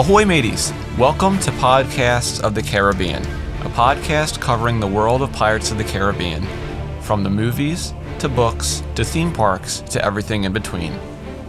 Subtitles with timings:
[0.00, 0.72] Ahoy, mateys!
[0.96, 3.22] Welcome to Podcasts of the Caribbean,
[3.60, 6.46] a podcast covering the world of Pirates of the Caribbean,
[7.02, 10.98] from the movies to books to theme parks to everything in between.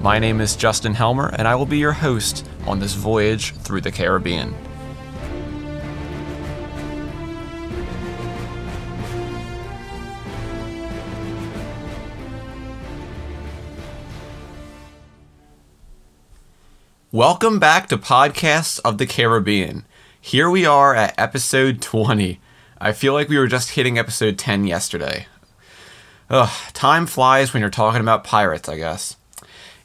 [0.02, 3.80] My name is Justin Helmer, and I will be your host on this voyage through
[3.80, 4.54] the Caribbean.
[17.14, 19.84] Welcome back to Podcasts of the Caribbean.
[20.22, 22.40] Here we are at episode 20.
[22.80, 25.26] I feel like we were just hitting episode 10 yesterday.
[26.30, 29.18] Ugh, time flies when you're talking about pirates, I guess.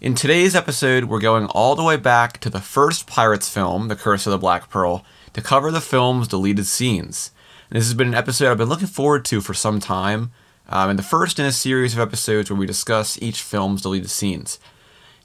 [0.01, 3.97] In today's episode, we're going all the way back to the first Pirates film, The
[3.97, 7.33] Curse of the Black Pearl, to cover the film's deleted scenes.
[7.69, 10.31] And this has been an episode I've been looking forward to for some time,
[10.69, 14.11] um, and the first in a series of episodes where we discuss each film's deleted
[14.11, 14.61] scenes.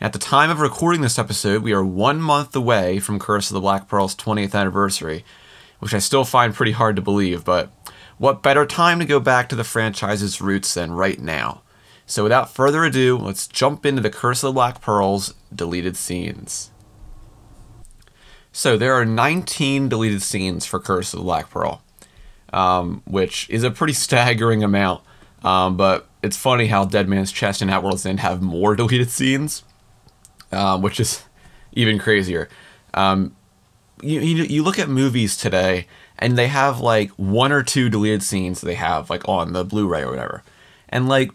[0.02, 3.54] At the time of recording this episode, we are one month away from Curse of
[3.54, 5.24] the Black Pearl's 20th anniversary,
[5.78, 7.72] which I still find pretty hard to believe, but
[8.18, 11.62] what better time to go back to the franchise's roots than right now?
[12.08, 16.72] So without further ado, let's jump into the Curse of the Black Pearl's deleted scenes.
[18.52, 21.84] So there are 19 deleted scenes for Curse of the Black Pearl,
[22.52, 25.04] um, which is a pretty staggering amount.
[25.44, 29.12] Um, but it's funny how Dead Man's Chest and At World's End have more deleted
[29.12, 29.64] scenes
[30.52, 31.24] um, which is
[31.74, 32.50] even crazier.
[32.94, 33.36] Um,
[34.02, 38.24] you, you, you look at movies today, and they have like one or two deleted
[38.24, 40.44] scenes they have like on the Blu-ray or whatever,
[40.90, 41.32] and like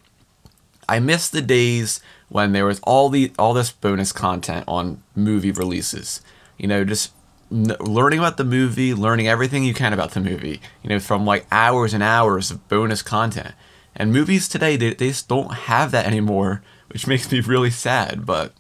[0.89, 5.51] I miss the days when there was all the all this bonus content on movie
[5.51, 6.21] releases.
[6.59, 7.13] You know, just
[7.51, 10.61] learning about the movie, learning everything you can about the movie.
[10.83, 13.55] You know, from like hours and hours of bonus content.
[13.95, 18.27] And movies today, they, they just don't have that anymore, which makes me really sad.
[18.27, 18.53] But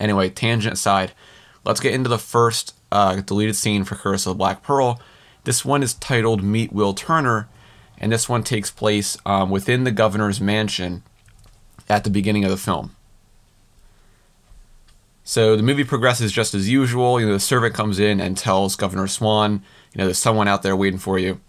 [0.00, 1.12] Anyway, tangent aside,
[1.64, 5.00] let's get into the first uh, deleted scene for Curse of the Black Pearl.
[5.44, 7.48] This one is titled Meet Will Turner,
[7.98, 11.02] and this one takes place um, within the governor's mansion
[11.88, 12.96] at the beginning of the film.
[15.22, 17.20] So the movie progresses just as usual.
[17.20, 19.62] You know, the servant comes in and tells Governor Swan,
[19.92, 21.40] you know, there's someone out there waiting for you.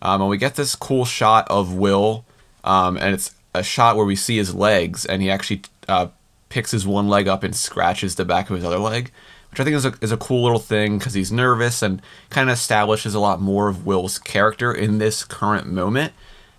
[0.00, 2.24] Um, and we get this cool shot of Will,
[2.64, 6.08] um, and it's a shot where we see his legs, and he actually uh,
[6.48, 9.10] picks his one leg up and scratches the back of his other leg,
[9.50, 12.48] which I think is a, is a cool little thing because he's nervous and kind
[12.48, 16.12] of establishes a lot more of Will's character in this current moment.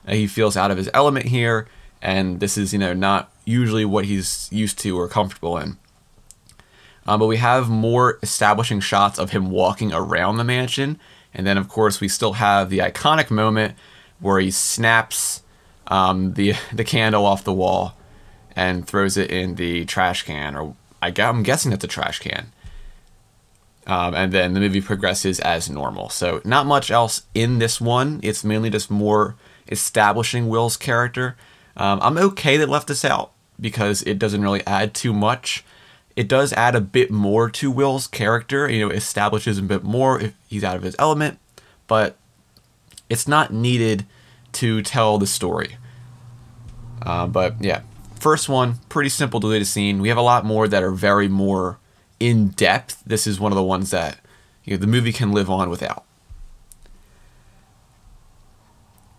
[0.08, 1.68] Uh, he feels out of his element here,
[2.02, 5.78] and this is, you know, not usually what he's used to or comfortable in.
[7.08, 11.00] Um, but we have more establishing shots of him walking around the mansion,
[11.34, 13.76] and then, of course, we still have the iconic moment
[14.20, 15.42] where he snaps
[15.88, 17.96] um, the the candle off the wall
[18.60, 22.52] and throws it in the trash can, or I, am guessing it's a trash can.
[23.88, 26.10] Um, and then the movie progresses as normal.
[26.10, 28.20] So not much else in this one.
[28.22, 29.38] It's mainly just more
[29.70, 31.38] establishing Will's character.
[31.78, 33.32] Um, I'm okay that left this out
[33.62, 35.64] because it doesn't really add too much.
[36.18, 38.70] It does add a bit more to Will's character.
[38.70, 41.40] You know, establishes a bit more if he's out of his element,
[41.88, 42.18] but
[43.10, 44.06] it's not needed
[44.52, 45.78] to tell the story.
[47.02, 47.84] Uh, but yeah,
[48.20, 50.02] First one, pretty simple deleted scene.
[50.02, 51.80] We have a lot more that are very more
[52.20, 53.02] in depth.
[53.06, 54.20] This is one of the ones that
[54.66, 56.04] you know, the movie can live on without.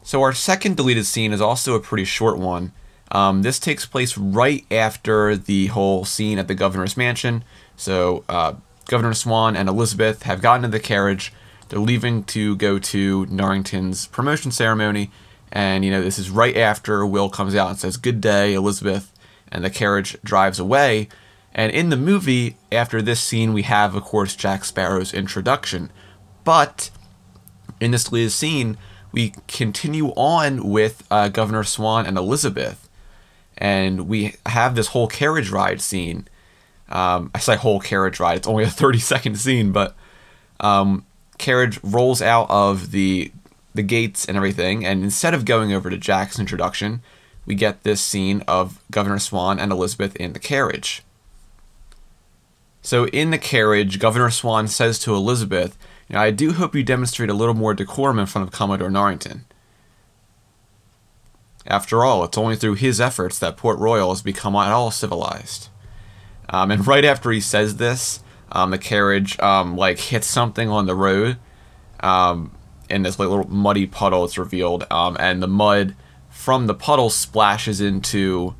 [0.03, 2.73] So our second deleted scene is also a pretty short one.
[3.11, 7.43] Um, this takes place right after the whole scene at the governor's mansion.
[7.77, 8.55] So uh,
[8.87, 11.33] Governor Swan and Elizabeth have gotten in the carriage.
[11.69, 15.11] They're leaving to go to Norrington's promotion ceremony,
[15.53, 19.13] and, you know, this is right after Will comes out and says, Good day, Elizabeth,
[19.51, 21.09] and the carriage drives away.
[21.53, 25.91] And in the movie, after this scene, we have, of course, Jack Sparrow's introduction.
[26.45, 26.91] But
[27.81, 28.77] in this latest scene,
[29.13, 32.89] we continue on with uh, Governor Swan and Elizabeth.
[33.59, 36.29] And we have this whole carriage ride scene.
[36.89, 39.97] Um, I say whole carriage ride, it's only a 30 second scene, but
[40.61, 41.05] um,
[41.39, 43.33] carriage rolls out of the
[43.75, 44.85] the gates and everything.
[44.85, 47.03] And instead of going over to Jack's introduction,
[47.47, 51.03] we get this scene of Governor Swan and Elizabeth in the carriage.
[52.83, 55.77] So in the carriage, Governor Swan says to Elizabeth,
[56.09, 58.91] you know, I do hope you demonstrate a little more decorum in front of Commodore
[58.91, 59.45] Norrington.
[61.67, 65.69] After all, it's only through his efforts that Port Royal has become at all civilized.
[66.49, 70.87] Um, and right after he says this, um, the carriage um, like hits something on
[70.87, 71.39] the road,
[72.01, 72.51] um,
[72.91, 74.25] in this like little muddy puddle.
[74.25, 75.95] It's revealed, um, and the mud
[76.29, 78.55] from the puddle splashes into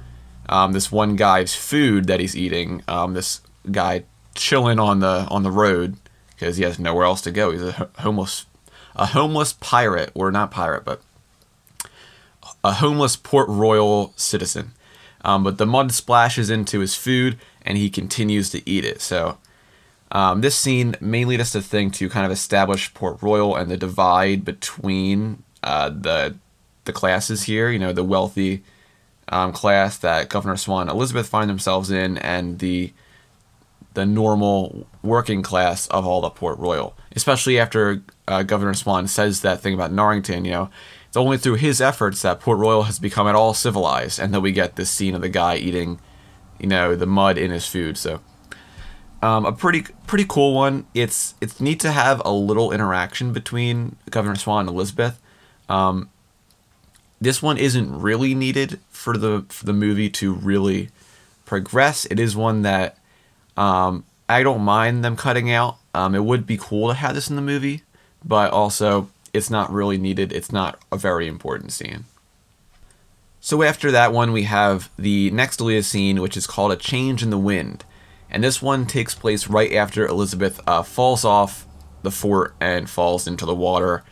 [0.49, 2.83] um, this one guy's food that he's eating.
[2.89, 3.41] Um, this
[3.71, 4.05] guy
[4.35, 5.97] chilling on the on the road,
[6.31, 7.51] because he has nowhere else to go.
[7.51, 8.47] He's a homeless,
[8.95, 11.01] a homeless pirate, or not pirate, but
[12.63, 14.73] a homeless Port Royal citizen.
[15.23, 19.01] Um, but the mud splashes into his food, and he continues to eat it.
[19.01, 19.39] So
[20.13, 23.77] um, this scene mainly just a thing to kind of establish Port Royal and the
[23.77, 26.37] divide between uh, the
[26.85, 27.71] the classes here.
[27.71, 28.63] You know, the wealthy
[29.29, 32.93] um, class that Governor Swan Elizabeth find themselves in, and the
[33.95, 36.97] the normal working class of all the Port Royal.
[37.15, 40.71] Especially after uh, Governor Swan says that thing about Norrington, you know,
[41.09, 44.43] it's only through his efforts that Port Royal has become at all civilized, and then
[44.43, 46.01] we get this scene of the guy eating,
[46.61, 47.99] you know, the mud in his food.
[47.99, 48.21] So,
[49.23, 50.87] um, a pretty pretty cool one.
[50.95, 55.21] It's it's neat to have a little interaction between Governor Swan and Elizabeth.
[55.69, 56.11] Um,
[57.21, 60.91] this one isn't really needed for the for the movie to really
[61.45, 62.07] progress.
[62.07, 62.97] It is one that
[63.57, 65.77] um, I don't mind them cutting out.
[65.93, 67.83] Um, it would be cool to have this in the movie,
[68.25, 70.33] but also it's not really needed.
[70.33, 72.05] It's not a very important scene.
[73.41, 77.23] So after that one, we have the next deleted scene, which is called A Change
[77.23, 77.85] in the Wind.
[78.31, 81.67] And this one takes place right after Elizabeth uh, falls off
[82.03, 84.03] the fort and falls into the water.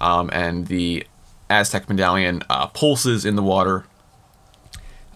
[0.00, 1.06] Um, and the
[1.50, 3.84] Aztec medallion uh, pulses in the water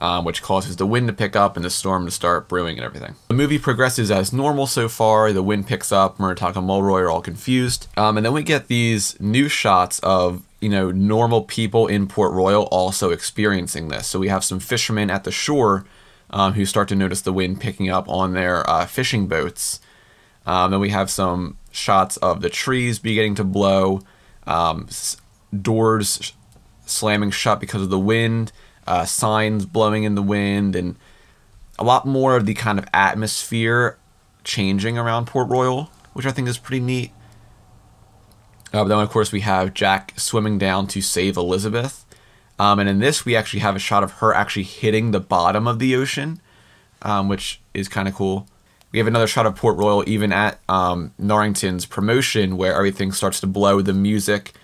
[0.00, 2.84] um, which causes the wind to pick up and the storm to start brewing and
[2.84, 3.16] everything.
[3.28, 5.32] The movie progresses as normal so far.
[5.32, 6.18] The wind picks up.
[6.18, 10.42] Murtogg and Mullroy are all confused, um, and then we get these new shots of
[10.60, 14.06] you know normal people in Port Royal also experiencing this.
[14.06, 15.84] So we have some fishermen at the shore
[16.30, 19.80] um, who start to notice the wind picking up on their uh, fishing boats.
[20.46, 24.00] Um, then we have some shots of the trees beginning to blow,
[24.46, 24.88] um,
[25.60, 26.32] doors
[26.86, 28.52] slamming shut because of the wind
[28.88, 30.96] uh, signs blowing in the wind, and
[31.78, 33.98] a lot more of the kind of atmosphere
[34.44, 37.12] changing around Port Royal, which I think is pretty neat.
[38.72, 42.06] Uh, but then, of course, we have Jack swimming down to save Elizabeth.
[42.58, 45.68] Um, and in this, we actually have a shot of her actually hitting the bottom
[45.68, 46.40] of the ocean,
[47.02, 48.46] um, which is kind of cool.
[48.90, 53.40] We have another shot of Port Royal even at um, Norrington's promotion where everything starts
[53.40, 53.82] to blow.
[53.82, 54.54] The music,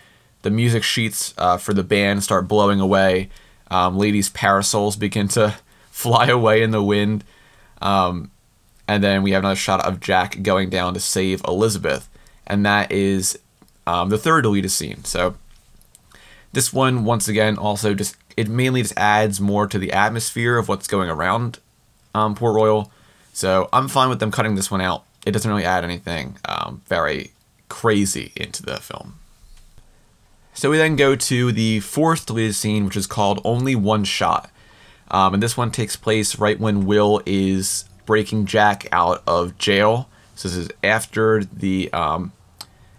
[0.42, 3.28] the music sheets uh, for the band start blowing away.
[3.70, 5.54] Um, ladies' parasols begin to
[5.90, 7.22] fly away in the wind.
[7.82, 8.30] Um,
[8.88, 12.08] and then we have another shot of Jack going down to save Elizabeth.
[12.46, 13.38] And that is
[13.86, 15.04] um, the third deleted scene.
[15.04, 15.36] So
[16.54, 20.68] this one, once again, also just, it mainly just adds more to the atmosphere of
[20.68, 21.58] what's going around
[22.14, 22.90] um, Port Royal.
[23.32, 25.04] So I'm fine with them cutting this one out.
[25.26, 27.32] It doesn't really add anything um, very
[27.68, 29.14] crazy into the film.
[30.52, 34.50] So we then go to the fourth deleted scene, which is called Only One Shot.
[35.10, 40.08] Um, and this one takes place right when Will is breaking Jack out of jail.
[40.36, 42.32] So this is after the um,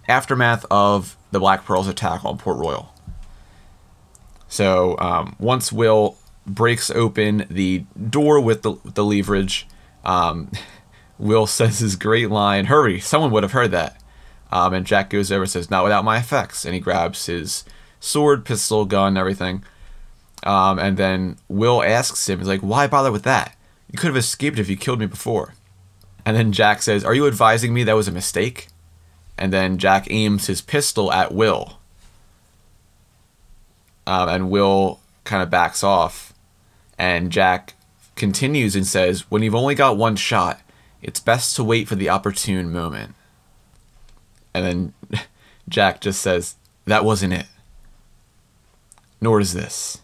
[0.08, 2.94] aftermath of the Black Pearl's attack on Port Royal.
[4.56, 6.18] So um, once Will
[6.48, 9.68] breaks open the door with the, the leverage,
[10.06, 10.50] um,
[11.20, 14.02] Will says his great line, Hurry, someone would have heard that.
[14.54, 16.64] Um, and Jack goes over and says, Not without my effects.
[16.64, 17.66] And he grabs his
[18.00, 19.66] sword, pistol, gun, everything.
[20.44, 23.58] Um, and then Will asks him, He's like, Why bother with that?
[23.92, 25.54] You could have escaped if you killed me before.
[26.26, 28.68] And then Jack says, Are you advising me that was a mistake?
[29.38, 31.78] And then Jack aims his pistol at Will.
[34.08, 36.34] Um, and Will kind of backs off.
[36.98, 37.74] And Jack
[38.16, 40.62] continues and says, When you've only got one shot,
[41.02, 43.16] it's best to wait for the opportune moment.
[44.54, 45.22] And then
[45.70, 47.48] Jack just says, That wasn't it.
[49.20, 50.00] Nor is this.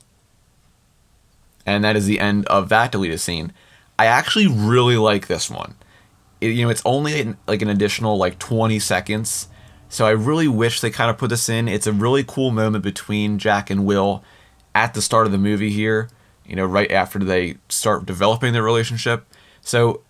[1.65, 3.53] And that is the end of that deleted scene.
[3.97, 5.75] I actually really like this one.
[6.39, 9.47] It, you know, it's only like an additional like 20 seconds.
[9.91, 11.67] So I really wish they kind of put this in.
[11.67, 14.23] It's a really cool moment between Jack and Will
[14.73, 16.07] at the start of the movie here,
[16.45, 19.25] you know, right after they start developing their relationship.
[19.59, 20.01] So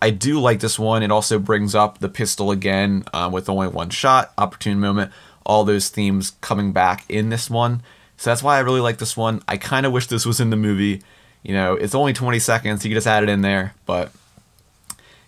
[0.00, 1.02] I do like this one.
[1.02, 5.12] It also brings up the pistol again um, with only one shot, opportune moment,
[5.44, 7.82] all those themes coming back in this one.
[8.16, 9.42] So that's why I really like this one.
[9.46, 11.02] I kind of wish this was in the movie.
[11.42, 12.82] You know, it's only 20 seconds.
[12.82, 13.74] You can just add it in there.
[13.84, 14.10] But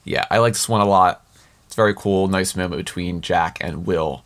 [0.04, 1.20] yeah, I like this one a lot.
[1.74, 2.28] Very cool.
[2.28, 4.24] Nice moment between Jack and Will.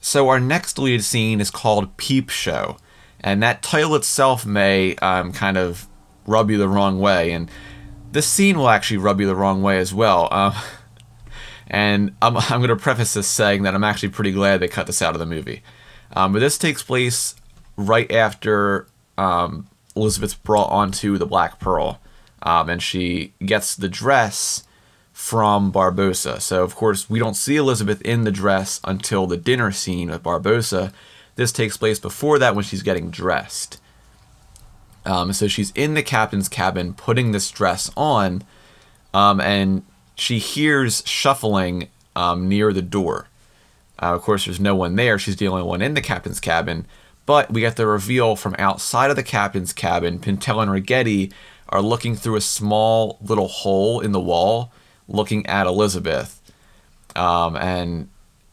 [0.00, 2.76] So our next deleted scene is called Peep Show.
[3.20, 5.88] And that title itself may um, kind of
[6.26, 7.50] rub you the wrong way, and
[8.12, 10.28] this scene will actually rub you the wrong way as well.
[10.32, 10.54] Um,
[11.66, 14.86] and I'm, I'm going to preface this saying that I'm actually pretty glad they cut
[14.86, 15.62] this out of the movie.
[16.12, 17.34] Um, but this takes place
[17.76, 18.86] right after
[19.18, 19.66] um,
[19.96, 22.00] Elizabeth's brought onto the Black Pearl
[22.42, 24.64] um, and she gets the dress
[25.12, 26.40] from Barbossa.
[26.40, 30.22] So, of course, we don't see Elizabeth in the dress until the dinner scene with
[30.22, 30.92] Barbossa.
[31.36, 33.80] This takes place before that when she's getting dressed.
[35.06, 38.42] Um, so she's in the captain's cabin putting this dress on,
[39.14, 39.84] um, and
[40.16, 43.28] she hears shuffling um, near the door.
[44.02, 45.18] Uh, of course, there's no one there.
[45.18, 46.86] She's the only one in the captain's cabin.
[47.24, 50.18] But we get the reveal from outside of the captain's cabin.
[50.18, 51.32] Pintel and Ragetti
[51.68, 54.72] are looking through a small little hole in the wall,
[55.08, 56.40] looking at Elizabeth.
[57.14, 58.08] Um, and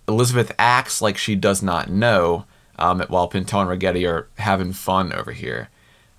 [0.08, 2.46] Elizabeth acts like she does not know,
[2.78, 5.70] um, while Pintel and Ragetti are having fun over here.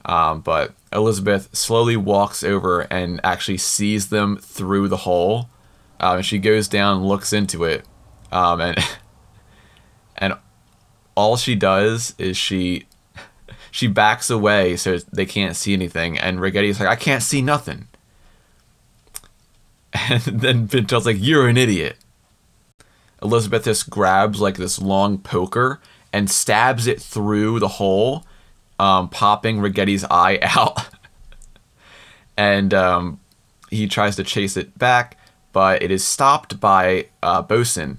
[0.04, 5.48] Um, but Elizabeth slowly walks over and actually sees them through the hole.
[6.00, 7.84] Um, and she goes down and looks into it.
[8.30, 8.78] Um, and
[10.16, 10.34] and
[11.16, 12.86] all she does is she
[13.74, 16.16] she backs away so they can't see anything.
[16.16, 17.88] And Ragetti's like, I can't see nothing.
[20.08, 21.96] And then Pintel's like, You're an idiot.
[23.20, 25.80] Elizabeth just grabs like this long poker
[26.12, 28.24] and stabs it through the hole,
[28.78, 30.88] um, popping Ragetti's eye out.
[32.36, 33.18] and um,
[33.70, 35.18] he tries to chase it back,
[35.52, 37.98] but it is stopped by uh, Bosun.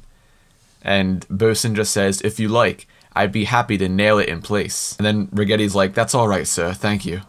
[0.81, 4.95] And Bosun just says, If you like, I'd be happy to nail it in place.
[4.97, 6.73] And then Ragetti's like, That's all right, sir.
[6.73, 7.21] Thank you.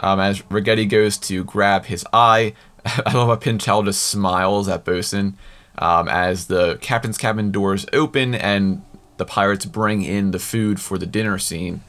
[0.00, 4.84] Um, as Ragetti goes to grab his eye, I love how Pintel just smiles at
[4.84, 5.34] Bosun
[5.78, 8.82] um, as the captain's cabin doors open and
[9.16, 11.82] the pirates bring in the food for the dinner scene.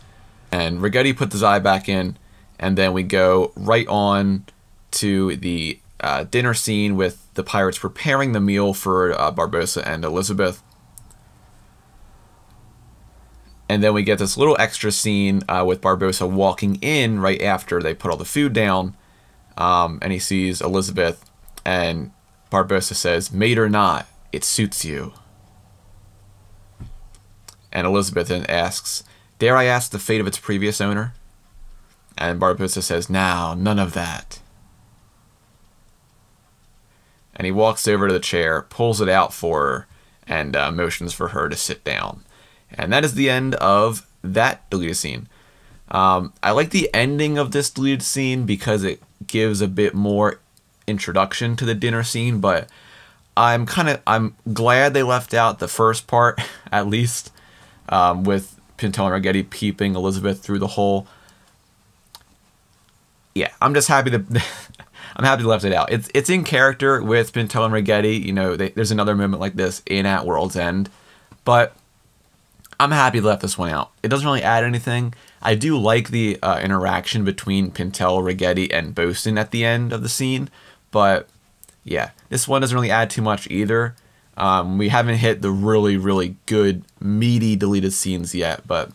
[0.52, 2.18] And Ragetti puts his eye back in,
[2.60, 4.46] and then we go right on
[4.92, 10.04] to the uh, dinner scene with the pirates preparing the meal for uh, Barbossa and
[10.04, 10.64] Elizabeth.
[13.70, 17.80] And then we get this little extra scene uh, with Barbossa walking in right after
[17.80, 18.98] they put all the food down.
[19.58, 21.24] Um, and he sees Elizabeth,
[21.64, 22.12] and
[22.52, 25.14] Barbossa says, Mate or not, it suits you.
[27.72, 29.04] And Elizabeth then asks,
[29.38, 31.14] Dare I ask the fate of its previous owner?
[32.18, 34.40] And Barbossa says, Now, none of that.
[37.36, 39.88] And he walks over to the chair, pulls it out for her,
[40.28, 42.24] and uh, motions for her to sit down.
[42.74, 45.28] And that is the end of that deleted scene.
[45.92, 50.40] Um, I like the ending of this deleted scene because it gives a bit more
[50.88, 52.68] introduction to the dinner scene, but
[53.36, 56.40] I'm kind of I'm glad they left out the first part
[56.72, 57.32] at least
[57.88, 61.08] um, with Pintel and Ragetti peeping Elizabeth through the hole.
[63.34, 64.18] Yeah, I'm just happy to
[65.16, 65.92] I'm happy they left it out.
[65.92, 68.24] It's it's in character with Pintel and Ragetti.
[68.24, 70.90] You know, they, there's another moment like this in At World's End,
[71.46, 71.76] but
[72.80, 73.92] I'm happy left this one out.
[74.02, 75.14] It doesn't really add anything.
[75.42, 80.02] I do like the uh, interaction between Pintel, Ragetti, and Bosun at the end of
[80.02, 80.50] the scene,
[80.92, 81.28] but
[81.84, 83.96] yeah, this one doesn't really add too much either.
[84.38, 88.92] Um, we haven't hit the really, really good, meaty deleted scenes yet, but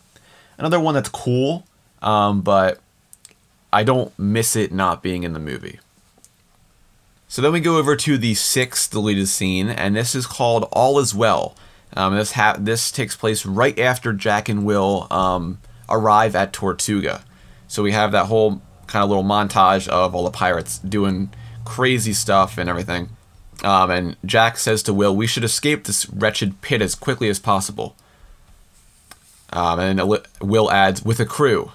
[0.57, 1.67] another one that's cool,
[2.00, 2.81] um, but
[3.71, 5.81] I don't miss it not being in the movie.
[7.29, 10.99] So then we go over to the sixth deleted scene, and this is called All
[10.99, 11.57] Is Well.
[11.95, 15.59] Um, this ha- this takes place right after Jack and Will um,
[15.89, 17.25] arrive at Tortuga.
[17.69, 21.31] So we have that whole kind of little montage of all the pirates doing
[21.65, 23.11] crazy stuff and everything.
[23.63, 27.39] Um, and Jack says to Will, "We should escape this wretched pit as quickly as
[27.39, 27.97] possible."
[29.53, 31.71] Um, and Will adds, "With a crew."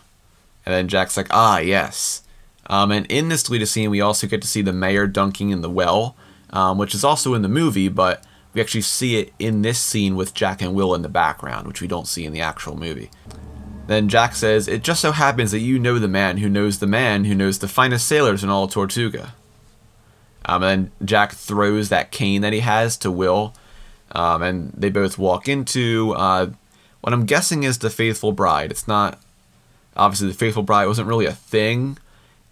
[0.66, 2.24] And then Jack's like, "Ah, yes."
[2.70, 5.62] Um, and in this deleted scene, we also get to see the mayor dunking in
[5.62, 6.16] the well,
[6.52, 10.16] um, which is also in the movie, but we actually see it in this scene
[10.16, 13.12] with Jack and Will in the background, which we don't see in the actual movie.
[13.88, 16.88] Then Jack says, It just so happens that you know the man who knows the
[16.88, 19.34] man who knows the finest sailors in all Tortuga.
[20.46, 23.54] Um, and then Jack throws that cane that he has to Will,
[24.12, 26.52] um, and they both walk into uh,
[27.02, 28.72] what I'm guessing is the Faithful Bride.
[28.72, 29.20] It's not,
[29.96, 31.98] obviously, the Faithful Bride wasn't really a thing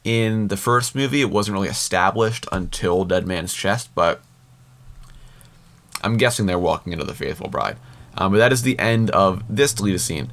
[0.03, 4.21] in the first movie, it wasn't really established until Dead Man's Chest, but
[6.07, 7.77] I'm guessing they're walking into the Faithful Bride.
[8.17, 10.31] Um, but that is the end of this deleted scene.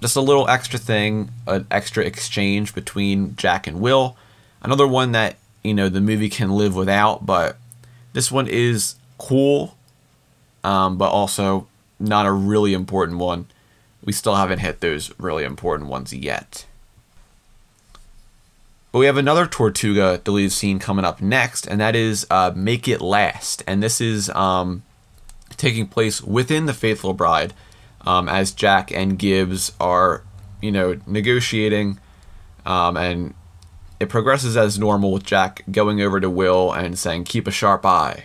[0.00, 4.16] Just a little extra thing, an extra exchange between Jack and Will.
[4.62, 7.56] Another one that, you know, the movie can live without, but
[8.12, 9.76] this one is cool,
[10.62, 11.66] um, but also
[11.98, 13.46] not a really important one.
[14.04, 16.66] We still haven't hit those really important ones yet.
[18.92, 22.86] But we have another Tortuga deleted scene coming up next, and that is uh, Make
[22.86, 23.64] It Last.
[23.66, 24.82] And this is um,
[25.56, 27.54] taking place within the Faithful Bride,
[28.02, 30.22] um, as Jack and Gibbs are,
[30.60, 31.98] you know, negotiating
[32.66, 33.34] um, and
[34.00, 37.86] it progresses as normal with Jack going over to Will and saying, "Keep a sharp
[37.86, 38.24] eye."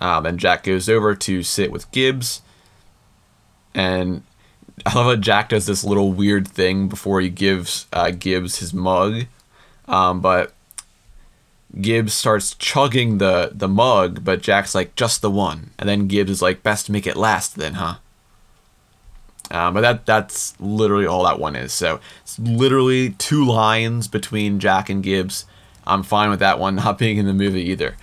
[0.00, 2.42] Um, and Jack goes over to sit with Gibbs,
[3.74, 4.24] and
[4.84, 8.74] I love how Jack does this little weird thing before he gives uh, Gibbs his
[8.74, 9.26] mug,
[9.86, 10.52] um, but
[11.80, 16.30] Gibbs starts chugging the the mug, but Jack's like just the one, and then Gibbs
[16.30, 17.96] is like, "Best make it last, then, huh?"
[19.50, 21.72] Um, but that that's literally all that one is.
[21.72, 25.46] So it's literally two lines between Jack and Gibbs.
[25.86, 27.96] I'm fine with that one not being in the movie either.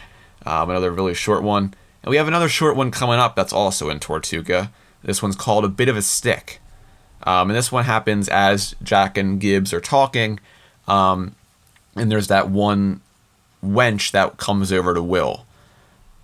[0.46, 1.74] Um, another really short one,
[2.04, 4.72] and we have another short one coming up that's also in Tortuga.
[5.04, 6.60] This one's called A Bit of a Stick.
[7.24, 10.40] Um, and this one happens as Jack and Gibbs are talking.
[10.88, 11.36] Um,
[11.96, 13.02] and there's that one
[13.64, 15.46] wench that comes over to Will.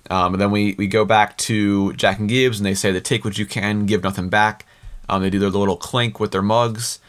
[0.10, 3.02] Um, and then we, we go back to Jack and Gibbs, and they say to
[3.02, 4.66] take what you can, give nothing back.
[5.10, 7.00] Um, they do their little clink with their mugs.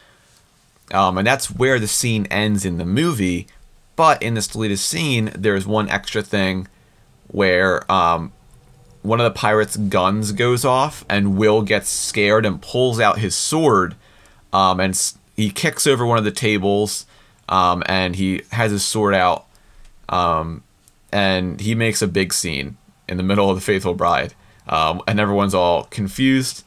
[0.93, 3.47] Um, and that's where the scene ends in the movie.
[3.95, 6.67] But in this deleted scene, there's one extra thing
[7.27, 8.31] where um,
[9.01, 13.35] one of the pirates' guns goes off, and Will gets scared and pulls out his
[13.35, 13.95] sword,
[14.51, 17.05] um, and he kicks over one of the tables,
[17.47, 19.45] um, and he has his sword out,
[20.09, 20.63] um,
[21.11, 24.33] and he makes a big scene in the middle of the Faithful Bride,
[24.67, 26.63] um, and everyone's all confused,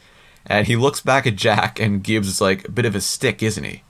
[0.46, 3.64] and he looks back at Jack, and Gibbs like a bit of a stick, isn't
[3.64, 3.82] he?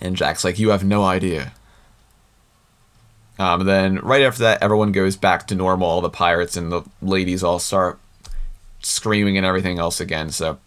[0.00, 1.52] And Jack's like, "You have no idea."
[3.38, 5.88] Um, then right after that, everyone goes back to normal.
[5.88, 7.98] All the pirates and the ladies all start
[8.80, 10.30] screaming and everything else again.
[10.30, 10.58] So,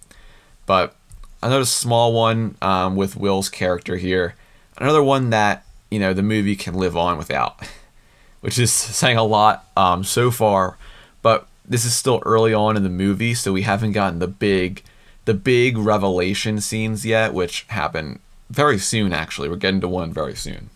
[0.65, 0.95] but
[1.43, 4.35] another small one um, with Will's character here.
[4.77, 5.62] Another one that
[5.93, 7.61] you know the movie can live on without,
[8.41, 10.77] which is saying a lot um, so far.
[11.21, 14.83] But this is still early on in the movie, so we haven't gotten the big,
[15.25, 19.13] the big revelation scenes yet, which happen very soon.
[19.13, 20.69] Actually, we're getting to one very soon.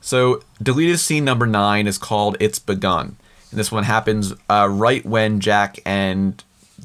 [0.00, 3.16] So, deleted scene number nine is called It's Begun.
[3.50, 6.42] And this one happens uh, right when Jack and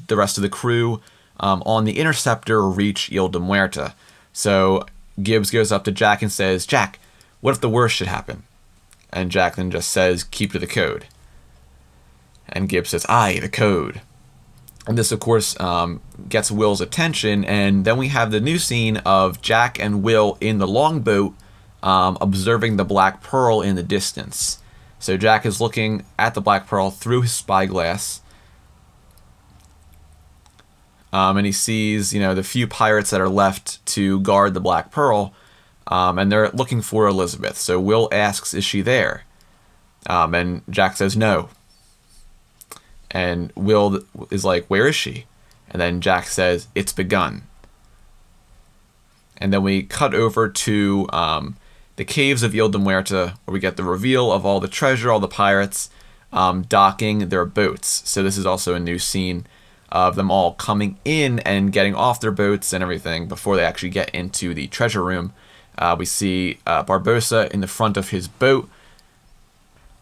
[0.08, 1.00] the rest of the crew
[1.40, 3.94] um, on the Interceptor reach Isla de Muerta.
[4.34, 4.84] So,
[5.22, 6.98] Gibbs goes up to Jack and says, Jack,
[7.40, 8.42] what if the worst should happen?
[9.12, 11.06] And Jack then just says, Keep to the code.
[12.48, 14.00] And Gibbs says, Aye, the code.
[14.86, 17.44] And this, of course, um, gets Will's attention.
[17.44, 21.34] And then we have the new scene of Jack and Will in the longboat
[21.82, 24.60] um, observing the Black Pearl in the distance.
[24.98, 28.20] So Jack is looking at the Black Pearl through his spyglass.
[31.12, 34.60] Um, and he sees, you know, the few pirates that are left to guard the
[34.60, 35.32] Black Pearl,
[35.86, 37.56] um, and they're looking for Elizabeth.
[37.56, 39.24] So Will asks, "Is she there?"
[40.08, 41.48] Um, and Jack says, "No."
[43.10, 45.26] And Will is like, "Where is she?"
[45.70, 47.44] And then Jack says, "It's begun."
[49.38, 51.56] And then we cut over to um,
[51.96, 55.10] the caves of Isla de Muerta, where we get the reveal of all the treasure,
[55.10, 55.90] all the pirates
[56.32, 58.02] um, docking their boats.
[58.08, 59.46] So this is also a new scene
[59.90, 63.90] of them all coming in and getting off their boats and everything before they actually
[63.90, 65.32] get into the treasure room.
[65.78, 68.68] Uh, we see uh, Barbossa in the front of his boat,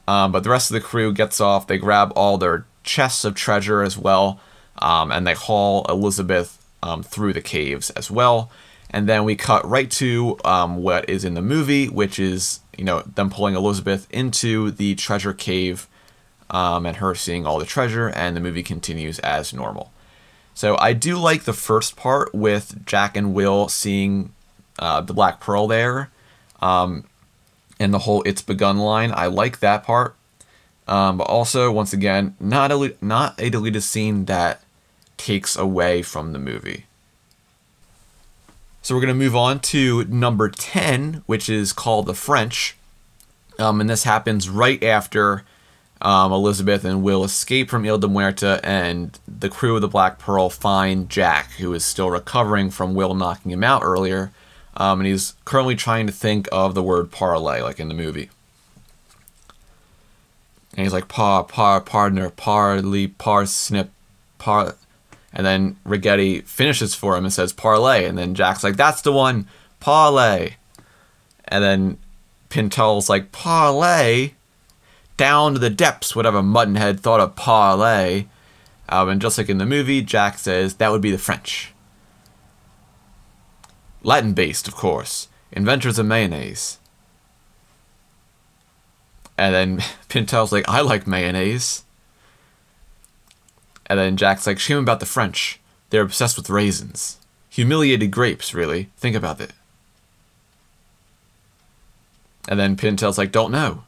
[0.06, 1.66] um, but the rest of the crew gets off.
[1.66, 4.40] They grab all their chests of treasure as well,
[4.78, 8.50] um, and they haul Elizabeth um, through the caves as well
[8.94, 12.84] and then we cut right to um, what is in the movie, which is you
[12.84, 15.88] know them pulling Elizabeth into the treasure cave,
[16.50, 19.92] um, and her seeing all the treasure, and the movie continues as normal.
[20.54, 24.32] So I do like the first part with Jack and Will seeing
[24.78, 26.10] uh, the Black Pearl there,
[26.60, 27.04] um,
[27.80, 29.12] and the whole "It's begun" line.
[29.14, 30.14] I like that part,
[30.86, 34.62] um, but also once again, not a not a deleted scene that
[35.16, 36.86] takes away from the movie.
[38.84, 42.76] So we're to move on to number 10, which is called The French.
[43.58, 45.44] Um, and this happens right after
[46.04, 50.18] um, Elizabeth and Will escape from Isla de Muerta, and the crew of the Black
[50.18, 54.30] Pearl find Jack, who is still recovering from Will knocking him out earlier.
[54.76, 58.28] Um, and he's currently trying to think of the word parlay, like in the movie.
[60.76, 63.88] And he's like, par, par, partner, parley, parsnip,
[64.36, 64.74] par.
[65.32, 68.04] And then Ragetti finishes for him and says parlay.
[68.04, 69.46] And then Jack's like, that's the one,
[69.80, 70.56] parlay.
[71.46, 71.98] And then
[72.50, 74.32] Pintel's like, parlay?
[75.16, 78.26] Down to the depths, whatever Muttonhead thought of parlay.
[78.88, 81.72] Um, and just like in the movie, Jack says that would be the French.
[84.02, 85.28] Latin based, of course.
[85.52, 86.78] Inventors of mayonnaise.
[89.38, 91.84] And then Pintel's like, I like mayonnaise.
[93.86, 95.60] And then Jack's like, shame about the French.
[95.90, 97.18] They're obsessed with raisins.
[97.50, 98.90] Humiliated grapes, really.
[98.96, 99.52] Think about it.
[102.48, 103.84] And then Pintel's like, don't know.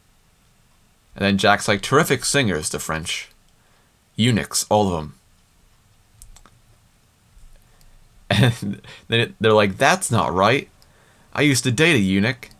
[1.17, 3.31] And then Jack's like, terrific singers, the French.
[4.17, 5.15] Eunuchs, all of them.
[8.29, 10.69] And then they're like, that's not right.
[11.33, 12.51] I used to date a eunuch.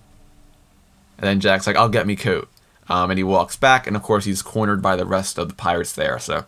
[1.19, 2.49] And then Jack's like, I'll get me coat.
[2.89, 5.55] Um, and he walks back, and of course, he's cornered by the rest of the
[5.55, 6.21] pirates there.
[6.21, 6.45] So,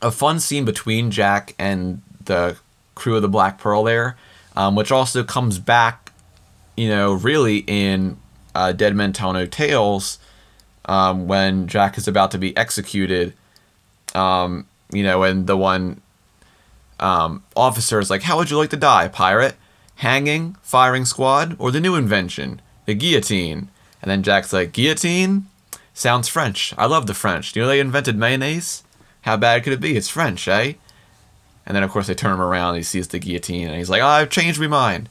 [0.00, 2.56] a fun scene between Jack and the
[2.94, 4.16] crew of the Black Pearl there,
[4.54, 6.12] um, which also comes back,
[6.76, 8.16] you know, really in
[8.54, 10.18] uh, Dead Men Tell No Tales
[10.88, 13.34] um, when Jack is about to be executed.
[14.14, 16.00] Um, you know, and the one
[16.98, 19.54] um, officer is like, How would you like to die, pirate?
[19.96, 23.68] Hanging, firing squad, or the new invention, the guillotine?
[24.00, 25.46] And then Jack's like, Guillotine?
[25.92, 26.72] Sounds French.
[26.78, 27.54] I love the French.
[27.54, 28.84] You know they invented mayonnaise?
[29.22, 29.96] How bad could it be?
[29.96, 30.74] It's French, eh?
[31.66, 33.90] And then, of course, they turn him around and he sees the guillotine and he's
[33.90, 35.08] like, oh, I've changed my mind.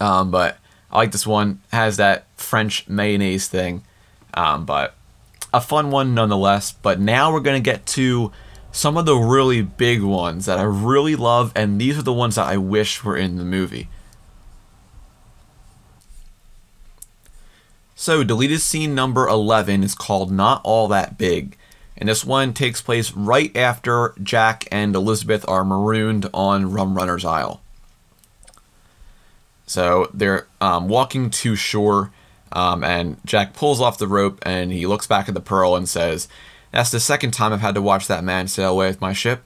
[0.00, 0.58] Um, but
[0.90, 1.60] I like this one.
[1.72, 3.84] It has that French mayonnaise thing.
[4.34, 4.94] Um, but
[5.52, 6.72] a fun one nonetheless.
[6.72, 8.32] But now we're going to get to
[8.70, 11.52] some of the really big ones that I really love.
[11.54, 13.88] And these are the ones that I wish were in the movie.
[17.94, 21.56] So, deleted scene number 11 is called Not All That Big.
[21.96, 27.24] And this one takes place right after Jack and Elizabeth are marooned on Rum Runner's
[27.24, 27.60] Isle.
[29.66, 32.12] So they're um, walking to shore,
[32.52, 35.88] um, and Jack pulls off the rope and he looks back at the Pearl and
[35.88, 36.28] says,
[36.70, 39.42] That's the second time I've had to watch that man sail away with my ship.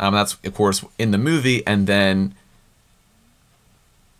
[0.00, 2.34] Um, that's, of course, in the movie, and then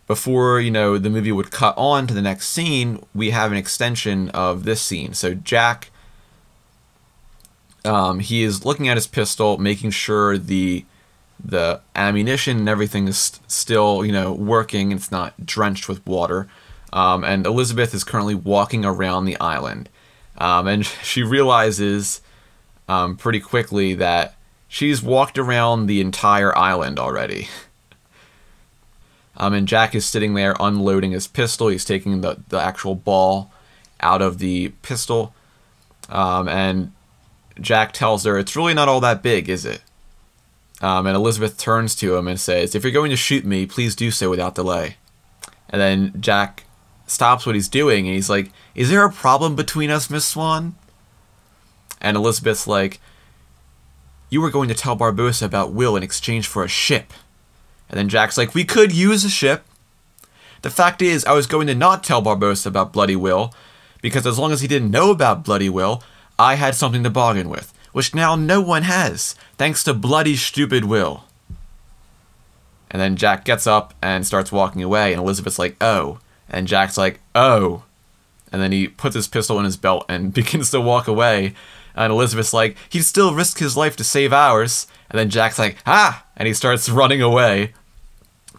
[0.06, 3.58] before you know the movie would cut on to the next scene, we have an
[3.58, 5.14] extension of this scene.
[5.14, 5.90] So Jack,
[7.84, 10.84] um, he is looking at his pistol, making sure the
[11.44, 14.92] the ammunition and everything is st- still you know working.
[14.92, 16.48] It's not drenched with water.
[16.94, 19.90] Um, and Elizabeth is currently walking around the island,
[20.38, 22.22] um, and she realizes
[22.88, 24.36] um, pretty quickly that
[24.68, 27.48] she's walked around the entire island already.
[29.36, 31.66] Um, and Jack is sitting there unloading his pistol.
[31.66, 33.50] He's taking the, the actual ball
[33.98, 35.34] out of the pistol.
[36.08, 36.92] Um, and
[37.60, 39.82] Jack tells her, It's really not all that big, is it?
[40.80, 43.96] Um, and Elizabeth turns to him and says, If you're going to shoot me, please
[43.96, 44.98] do so without delay.
[45.68, 46.64] And then Jack
[47.06, 50.74] stops what he's doing and he's like, Is there a problem between us, Miss Swan?
[52.00, 53.00] And Elizabeth's like,
[54.30, 57.12] You were going to tell Barbossa about Will in exchange for a ship.
[57.88, 59.64] And then Jack's like, We could use a ship.
[60.62, 63.52] The fact is, I was going to not tell Barbossa about Bloody Will,
[64.00, 66.02] because as long as he didn't know about Bloody Will,
[66.38, 70.86] I had something to bargain with, which now no one has, thanks to Bloody Stupid
[70.86, 71.24] Will.
[72.90, 76.18] And then Jack gets up and starts walking away, and Elizabeth's like, Oh.
[76.54, 77.82] And Jack's like, Oh.
[78.52, 81.54] And then he puts his pistol in his belt and begins to walk away.
[81.96, 84.86] And Elizabeth's like, He'd still risk his life to save ours.
[85.14, 86.24] And then Jack's like, ah!
[86.36, 87.72] And he starts running away.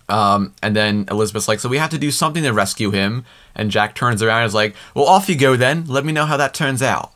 [0.08, 3.26] Um, and then Elizabeth's like, so we have to do something to rescue him.
[3.56, 5.86] And Jack turns around and is like, well, off you go then.
[5.86, 7.12] Let me know how that turns out.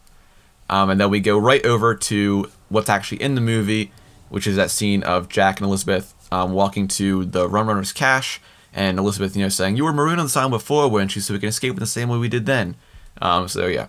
[0.69, 3.91] Um, and then we go right over to what's actually in the movie,
[4.29, 8.41] which is that scene of Jack and Elizabeth um, walking to the Rum Runner's cache.
[8.73, 11.21] And Elizabeth, you know, saying, you were marooned on the island before, weren't you?
[11.21, 12.75] So we can escape in the same way we did then.
[13.21, 13.87] Um, so yeah.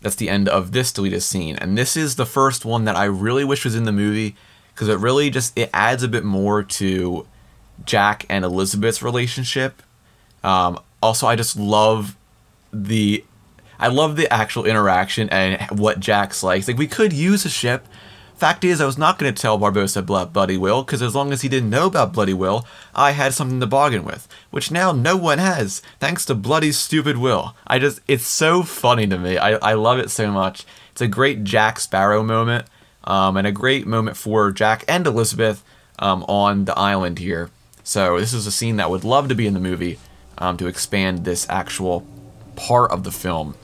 [0.00, 1.56] That's the end of this deleted scene.
[1.56, 4.36] And this is the first one that I really wish was in the movie
[4.74, 7.26] because it really just it adds a bit more to
[7.84, 9.82] Jack and Elizabeth's relationship.
[10.42, 12.16] Um, also, I just love
[12.72, 13.24] the
[13.78, 16.68] I love the actual interaction and what Jack's like.
[16.68, 17.86] Like we could use a ship.
[18.44, 21.32] Fact is, I was not going to tell Barbossa about Bloody Will because as long
[21.32, 24.92] as he didn't know about Bloody Will, I had something to bargain with, which now
[24.92, 27.56] no one has, thanks to Bloody Stupid Will.
[27.66, 29.38] I just, it's so funny to me.
[29.38, 30.66] I, I love it so much.
[30.92, 32.66] It's a great Jack Sparrow moment,
[33.04, 35.64] um, and a great moment for Jack and Elizabeth
[35.98, 37.48] um, on the island here.
[37.82, 39.98] So this is a scene that would love to be in the movie
[40.36, 42.06] um, to expand this actual
[42.56, 43.54] part of the film.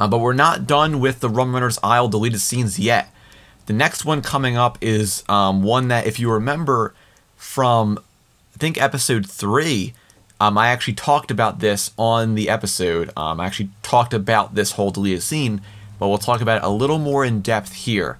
[0.00, 3.12] Uh, but we're not done with the Rum Runner's Isle deleted scenes yet.
[3.70, 6.92] The next one coming up is um, one that, if you remember
[7.36, 8.00] from,
[8.52, 9.94] I think, episode three,
[10.40, 13.12] um, I actually talked about this on the episode.
[13.16, 15.60] Um, I actually talked about this whole deleted scene,
[16.00, 18.18] but we'll talk about it a little more in depth here.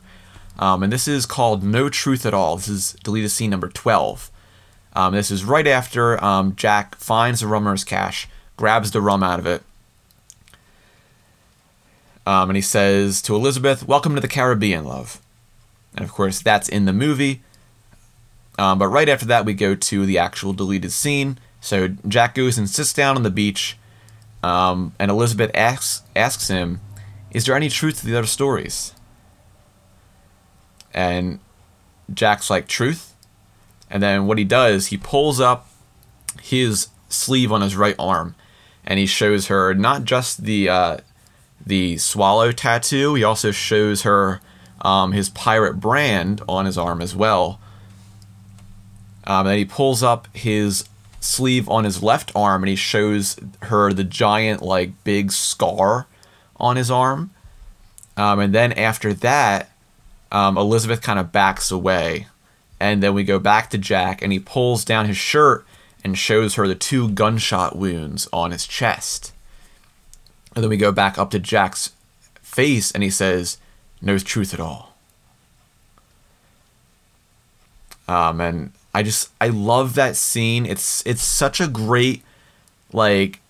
[0.56, 2.56] Um, and this is called No Truth at All.
[2.56, 4.30] This is deleted scene number 12.
[4.92, 9.40] Um, this is right after um, Jack finds the rummer's cache, grabs the rum out
[9.40, 9.64] of it,
[12.24, 15.20] and he says to Elizabeth, Welcome to the Caribbean, love.
[15.94, 17.42] And of course, that's in the movie.
[18.59, 21.38] Um, but right after that, we go to the actual deleted scene.
[21.61, 23.76] So Jack goes and sits down on the beach,
[24.42, 26.81] um, and Elizabeth asks asks him,
[27.31, 28.94] "Is there any truth to the other stories?"
[30.92, 31.38] And
[32.12, 33.14] Jack's like, "Truth."
[33.90, 35.68] And then what he does, he pulls up
[36.40, 38.35] his sleeve on his right arm,
[38.85, 40.98] and he shows her not just the uh,
[41.64, 43.14] the swallow tattoo.
[43.14, 44.40] He also shows her
[44.80, 47.60] um, his pirate brand on his arm as well.
[49.24, 50.88] Um, and he pulls up his
[51.20, 56.06] sleeve on his left arm and he shows her the giant, like, big scar
[56.56, 57.30] on his arm.
[58.16, 59.70] Um, and then after that,
[60.32, 62.26] um, Elizabeth kind of backs away.
[62.78, 65.66] And then we go back to Jack and he pulls down his shirt
[66.02, 69.32] and shows her the two gunshot wounds on his chest.
[70.54, 71.92] And then we go back up to Jack's
[72.42, 73.58] face and he says,
[74.02, 74.94] No truth at all.
[78.08, 80.66] Um, and I just I love that scene.
[80.66, 82.24] It's it's such a great
[82.92, 83.40] like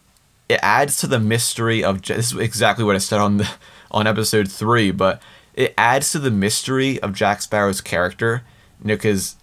[0.48, 3.50] it adds to the mystery of this is exactly what I said on the
[3.90, 5.22] on episode three, but
[5.54, 8.42] it adds to the mystery of Jack Sparrow's character.
[8.82, 9.36] You know, because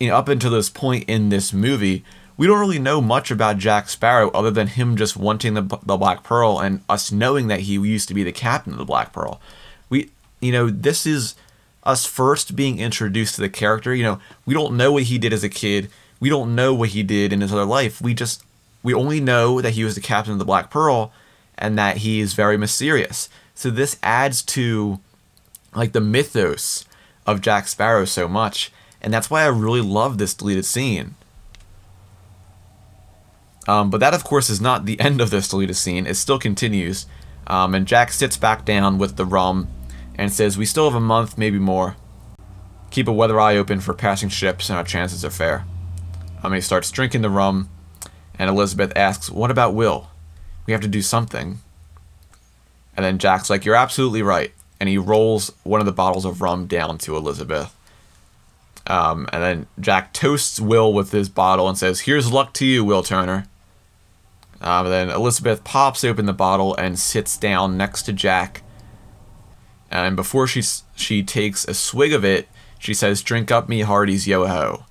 [0.00, 2.04] you know up until this point in this movie,
[2.36, 5.96] we don't really know much about Jack Sparrow other than him just wanting the the
[5.96, 9.12] Black Pearl and us knowing that he used to be the captain of the Black
[9.12, 9.40] Pearl.
[10.42, 11.34] You know this is
[11.84, 13.94] us first being introduced to the character.
[13.94, 15.88] You know, we don't know what he did as a kid.
[16.20, 18.02] We don't know what he did in his other life.
[18.02, 18.44] We just
[18.82, 21.12] we only know that he was the captain of the Black Pearl
[21.56, 23.28] and that he is very mysterious.
[23.54, 24.98] So this adds to
[25.74, 26.84] like the mythos
[27.26, 31.14] of Jack Sparrow so much, and that's why I really love this deleted scene.
[33.68, 36.04] Um, but that, of course, is not the end of this deleted scene.
[36.04, 37.06] It still continues,
[37.46, 39.68] um, and Jack sits back down with the rum
[40.16, 41.96] and says, We still have a month, maybe more.
[42.90, 45.64] Keep a weather eye open for passing ships, and our chances are fair.
[46.42, 47.68] Um, he starts drinking the rum,
[48.38, 50.10] and Elizabeth asks, What about Will?
[50.66, 51.60] We have to do something.
[52.96, 54.52] And then Jack's like, You're absolutely right.
[54.78, 57.74] And he rolls one of the bottles of rum down to Elizabeth.
[58.86, 62.84] Um, and then Jack toasts Will with his bottle and says, Here's luck to you,
[62.84, 63.46] Will Turner.
[64.60, 68.62] Um, then Elizabeth pops open the bottle and sits down next to Jack
[69.92, 70.62] and before she
[70.96, 74.86] she takes a swig of it, she says, "Drink up me hearties, yo ho."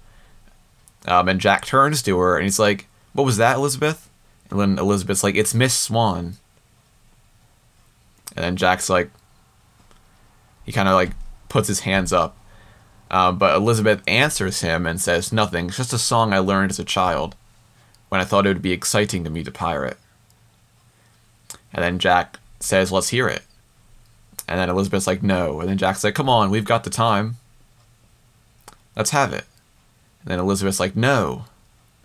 [1.07, 4.09] Um, and Jack turns to her and he's like, "What was that, Elizabeth?"
[4.49, 6.37] And then Elizabeth's like, "It's Miss Swan."
[8.35, 9.11] And then Jack's like,
[10.65, 11.11] he kind of like
[11.49, 12.37] puts his hands up,
[13.09, 15.67] um, but Elizabeth answers him and says, "Nothing.
[15.67, 17.35] It's just a song I learned as a child,
[18.09, 19.97] when I thought it would be exciting to meet a pirate."
[21.73, 23.43] And then Jack says, "Let's hear it."
[24.51, 25.61] And then Elizabeth's like, no.
[25.61, 27.37] And then Jack's like, come on, we've got the time.
[28.97, 29.45] Let's have it.
[30.21, 31.45] And then Elizabeth's like, no.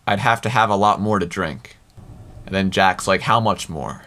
[0.07, 1.77] I'd have to have a lot more to drink.
[2.47, 4.03] And then Jack's like, how much more?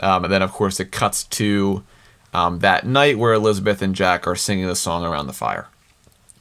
[0.00, 1.84] Um, and then, of course, it cuts to
[2.34, 5.68] um, that night where Elizabeth and Jack are singing the song around the fire,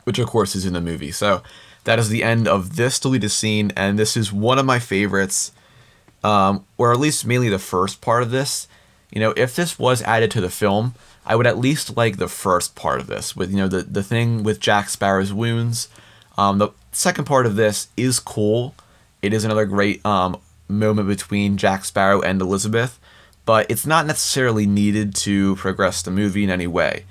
[0.03, 1.11] which, of course, is in the movie.
[1.11, 1.43] So
[1.83, 5.51] that is the end of this deleted scene, and this is one of my favorites
[6.27, 8.67] um, or at least mainly the first part of this.
[9.11, 10.93] You know, if this was added to the film,
[11.25, 14.03] I would at least like the first part of this, with you know the the
[14.03, 15.87] thing with Jack Sparrow's wounds.
[16.37, 18.75] Um, the second part of this is cool.
[19.21, 20.37] It is another great um,
[20.67, 22.99] moment between Jack Sparrow and Elizabeth,
[23.45, 27.05] but it's not necessarily needed to progress the movie in any way.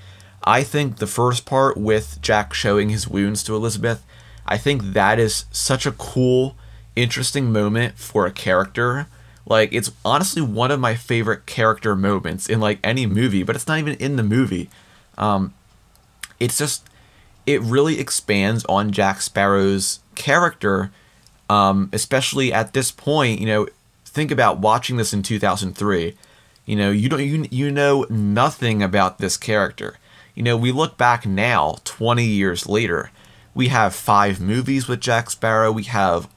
[0.45, 4.05] I think the first part with Jack showing his wounds to Elizabeth,
[4.47, 6.55] I think that is such a cool
[6.97, 9.07] interesting moment for a character.
[9.47, 13.69] Like it's honestly one of my favorite character moments in like any movie, but it's
[13.69, 14.69] not even in the movie.
[15.17, 15.55] Um,
[16.41, 16.89] it's just
[17.47, 20.91] it really expands on Jack Sparrow's character,
[21.49, 23.41] um, especially at this point.
[23.41, 23.69] You know,
[24.05, 26.17] think about watching this in 2003.
[26.65, 29.99] You know, you don't you, you know nothing about this character.
[30.35, 33.11] You know, we look back now, 20 years later,
[33.55, 35.73] we have five movies with Jack Sparrow.
[35.73, 36.29] We have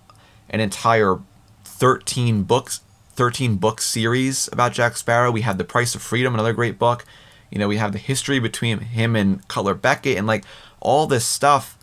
[0.49, 1.19] an entire
[1.63, 2.81] 13 books
[3.19, 5.29] 13 book series about Jack Sparrow.
[5.29, 7.03] We have The Price of Freedom, another great book.
[7.51, 10.45] You know, we have the history between him and Cutler Beckett and like
[10.79, 11.77] all this stuff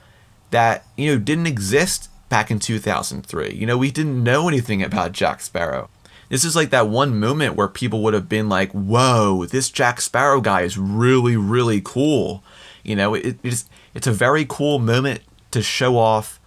[0.50, 3.52] that, you know, didn't exist back in 2003.
[3.52, 5.90] You know, we didn't know anything about Jack Sparrow.
[6.30, 10.00] This is like that one moment where people would have been like, whoa, this Jack
[10.00, 12.42] Sparrow guy is really, really cool.
[12.82, 16.40] You know, it, it's, it's a very cool moment to show off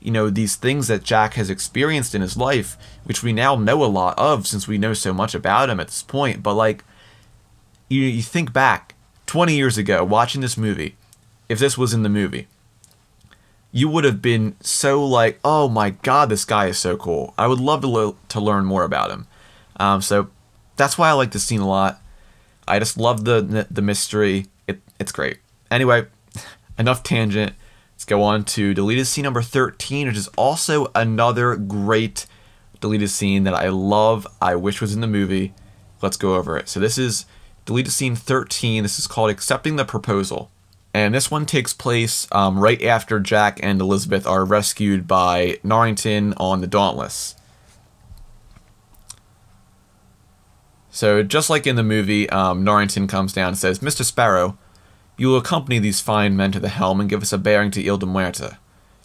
[0.00, 3.84] you know these things that Jack has experienced in his life, which we now know
[3.84, 6.42] a lot of since we know so much about him at this point.
[6.42, 6.84] But like,
[7.88, 8.94] you you think back
[9.26, 10.96] 20 years ago watching this movie,
[11.48, 12.46] if this was in the movie,
[13.72, 17.34] you would have been so like, oh my god, this guy is so cool.
[17.36, 19.26] I would love to lo- to learn more about him.
[19.78, 20.28] Um, so
[20.76, 22.00] that's why I like this scene a lot.
[22.68, 24.46] I just love the the mystery.
[24.66, 25.38] It, it's great.
[25.70, 26.06] Anyway,
[26.78, 27.54] enough tangent.
[28.06, 32.26] Go on to deleted scene number 13, which is also another great
[32.80, 34.26] deleted scene that I love.
[34.40, 35.54] I wish was in the movie.
[36.00, 36.68] Let's go over it.
[36.68, 37.26] So this is
[37.64, 38.82] deleted scene 13.
[38.82, 40.50] This is called Accepting the Proposal.
[40.94, 46.32] And this one takes place um, right after Jack and Elizabeth are rescued by Norrington
[46.38, 47.34] on the Dauntless.
[50.88, 54.02] So, just like in the movie, um, Norrington comes down and says, Mr.
[54.02, 54.56] Sparrow,
[55.16, 57.84] you will accompany these fine men to the helm and give us a bearing to
[57.84, 58.58] Isla de Muerta.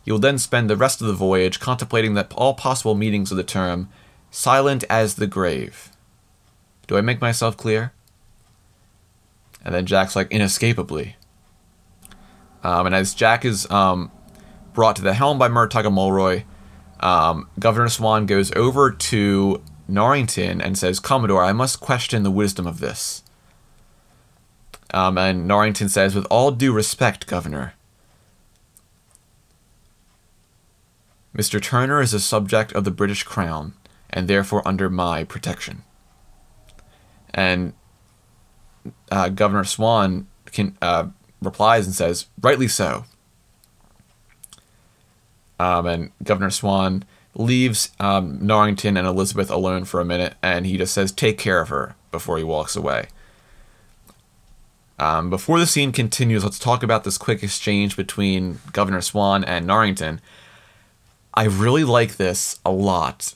[0.03, 3.37] You will then spend the rest of the voyage contemplating the, all possible meanings of
[3.37, 3.89] the term,
[4.29, 5.89] silent as the grave.
[6.87, 7.93] Do I make myself clear?
[9.63, 11.15] And then Jack's like, inescapably.
[12.63, 14.11] Um, and as Jack is um,
[14.73, 16.43] brought to the helm by Murtogg Mullroy,
[16.99, 22.67] um, Governor Swan goes over to Norrington and says, Commodore, I must question the wisdom
[22.67, 23.20] of this.
[24.93, 27.73] Um, and Norrington says, with all due respect, Governor,
[31.35, 31.61] Mr.
[31.61, 33.73] Turner is a subject of the British Crown
[34.09, 35.83] and therefore under my protection.
[37.33, 37.73] And
[39.09, 41.07] uh, Governor Swan can, uh,
[41.41, 43.05] replies and says, rightly so.
[45.57, 50.77] Um, and Governor Swan leaves um, Norrington and Elizabeth alone for a minute and he
[50.77, 53.07] just says, take care of her before he walks away.
[55.01, 59.65] Um, before the scene continues, let's talk about this quick exchange between Governor Swan and
[59.65, 60.21] Norrington.
[61.33, 63.33] I really like this a lot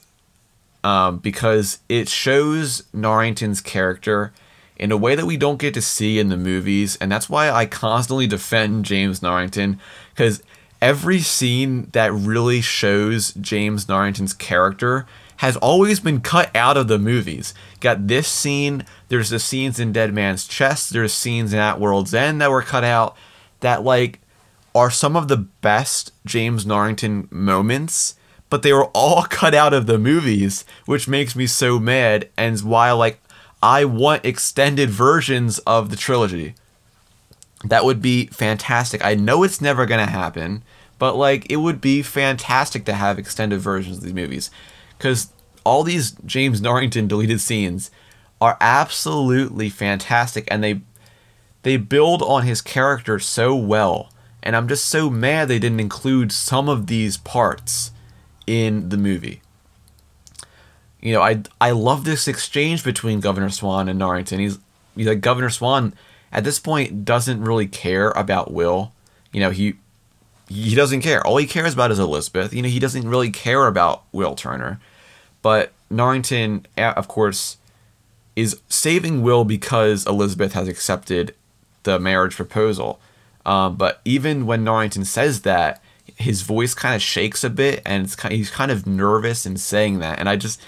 [0.83, 4.31] um, because it shows Norrington's character
[4.77, 7.49] in a way that we don't get to see in the movies, and that's why
[7.49, 9.79] I constantly defend James Norrington
[10.11, 10.43] because
[10.83, 16.99] every scene that really shows James Norrington's character has always been cut out of the
[16.99, 17.53] movies.
[17.79, 22.13] Got this scene, there's the scenes in Dead Man's Chest, there's scenes in At World's
[22.13, 23.15] End that were cut out
[23.59, 24.19] that like
[24.73, 28.15] are some of the best James Norrington moments,
[28.49, 32.59] but they were all cut out of the movies, which makes me so mad and
[32.61, 33.21] why like
[33.61, 36.55] I want extended versions of the trilogy.
[37.63, 39.03] That would be fantastic.
[39.03, 40.63] I know it's never going to happen,
[40.99, 44.51] but like it would be fantastic to have extended versions of these movies
[44.97, 45.31] because
[45.63, 47.91] all these James Norrington deleted scenes
[48.39, 50.81] are absolutely fantastic, and they
[51.63, 54.09] they build on his character so well.
[54.43, 57.89] And I'm just so mad they didn't include some of these parts
[58.45, 59.41] in the movie.
[61.01, 64.39] You know, I I love this exchange between Governor Swan and Norrington.
[64.39, 64.59] He's,
[64.95, 65.93] he's like Governor Swan
[66.31, 68.93] at this point doesn't really care about Will.
[69.31, 69.75] You know, he
[70.47, 71.25] he doesn't care.
[71.25, 72.53] All he cares about is Elizabeth.
[72.53, 74.79] You know, he doesn't really care about Will Turner.
[75.41, 77.57] But Norrington, of course,
[78.35, 81.35] is saving Will because Elizabeth has accepted
[81.83, 82.99] the marriage proposal.
[83.45, 85.81] Um, but even when Norrington says that,
[86.17, 89.45] his voice kind of shakes a bit, and it's kind of, he's kind of nervous
[89.45, 90.19] in saying that.
[90.19, 90.61] And I just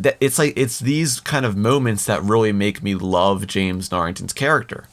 [0.00, 4.32] that it's like it's these kind of moments that really make me love James Norrington's
[4.32, 4.86] character.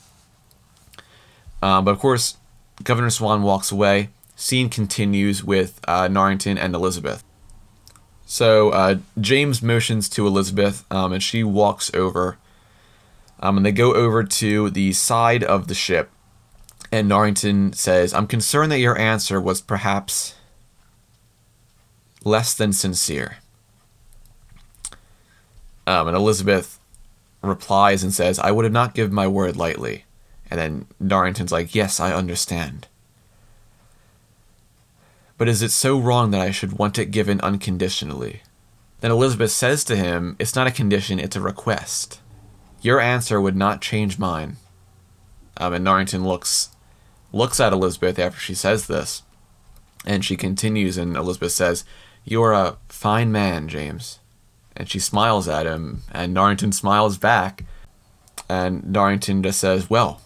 [1.61, 2.37] Um, but of course,
[2.83, 4.09] Governor Swan walks away.
[4.35, 7.23] Scene continues with uh, Norrington and Elizabeth.
[8.25, 12.37] So uh, James motions to Elizabeth, um, and she walks over.
[13.39, 16.09] Um, and they go over to the side of the ship.
[16.91, 20.35] And Norrington says, I'm concerned that your answer was perhaps
[22.23, 23.37] less than sincere.
[25.87, 26.79] Um, and Elizabeth
[27.41, 30.04] replies and says, I would have not given my word lightly.
[30.55, 32.87] And then Norrington's like, Yes, I understand.
[35.37, 38.41] But is it so wrong that I should want it given unconditionally?
[39.01, 42.21] Then Elizabeth says to him, It's not a condition, it's a request.
[42.81, 44.55] Your answer would not change mine.
[45.57, 46.69] Um, and Norrington looks
[47.33, 49.23] looks at Elizabeth after she says this,
[50.05, 51.83] and she continues, and Elizabeth says,
[52.23, 54.19] "You're a fine man, James."
[54.77, 57.65] And she smiles at him, and Norrington smiles back,
[58.47, 60.21] and Norrington just says, "Well,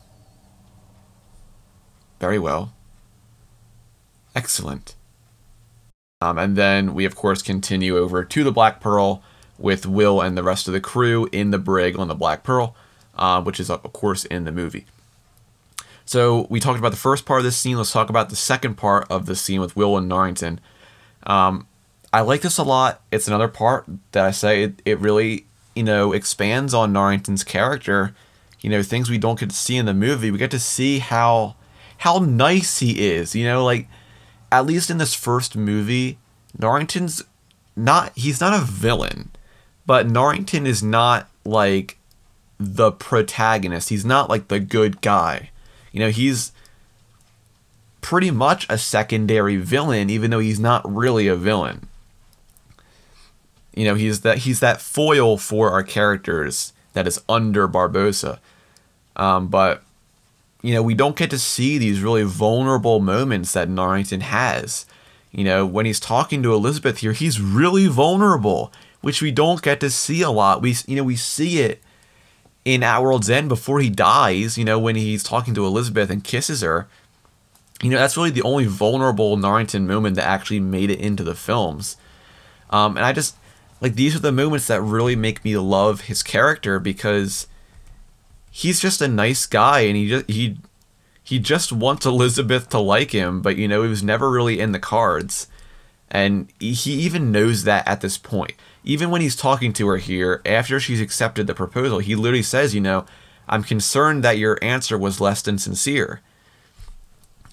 [2.19, 2.73] very well,
[4.35, 4.95] excellent."
[6.21, 9.23] Um, and then we, of course, continue over to the Black Pearl
[9.57, 12.75] with Will and the rest of the crew in the brig on the Black Pearl,
[13.17, 14.85] uh, which is, of course, in the movie.
[16.05, 17.77] So we talked about the first part of this scene.
[17.77, 20.59] Let's talk about the second part of the scene with Will and Norrington.
[21.23, 21.67] Um,
[22.11, 23.01] I like this a lot.
[23.11, 25.45] It's another part that I say it, it really,
[25.75, 28.15] you know, expands on Norrington's character.
[28.59, 30.31] You know, things we don't get to see in the movie.
[30.31, 31.55] We get to see how
[31.99, 33.35] how nice he is.
[33.35, 33.87] You know, like
[34.51, 36.17] at least in this first movie,
[36.57, 37.23] Norrington's
[37.75, 39.29] not he's not a villain,
[39.85, 41.97] but Norrington is not like
[42.59, 43.89] the protagonist.
[43.89, 45.51] He's not like the good guy.
[45.91, 46.51] You know, he's
[48.01, 51.87] pretty much a secondary villain even though he's not really a villain.
[53.75, 58.39] You know, he's that he's that foil for our characters that is under Barbossa.
[59.15, 59.83] Um, but
[60.61, 64.85] you know, we don't get to see these really vulnerable moments that Norrington has.
[65.31, 69.79] You know, when he's talking to Elizabeth here, he's really vulnerable, which we don't get
[69.79, 70.61] to see a lot.
[70.61, 71.81] We you know, we see it
[72.65, 76.23] in At World's End before he dies, you know, when he's talking to Elizabeth and
[76.23, 76.87] kisses her.
[77.81, 81.35] You know, that's really the only vulnerable Norrington moment that actually made it into the
[81.35, 81.95] films.
[82.69, 83.37] Um, and I just
[83.79, 87.47] like these are the moments that really make me love his character because
[88.59, 90.57] he's just a nice guy and he just he
[91.23, 94.73] he just wants Elizabeth to like him, but you know, he was never really in
[94.73, 95.47] the cards.
[96.11, 98.53] And he even knows that at this point.
[98.83, 102.73] Even when he's talking to her here, after she's accepted the proposal, he literally says,
[102.73, 103.05] you know,
[103.47, 106.21] I'm concerned that your answer was less than sincere.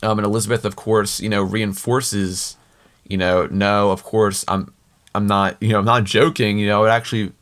[0.03, 2.57] Um, and Elizabeth, of course, you know, reinforces,
[3.07, 4.73] you know, no, of course, I'm,
[5.15, 6.59] I'm not, you know, I'm not joking.
[6.59, 7.33] You know, it actually,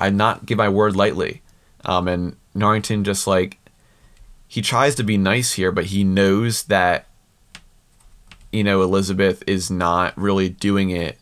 [0.00, 1.42] I not give my word lightly.
[1.84, 3.58] Um, and Norrington just like
[4.48, 7.06] he tries to be nice here, but he knows that
[8.52, 11.18] you know Elizabeth is not really doing it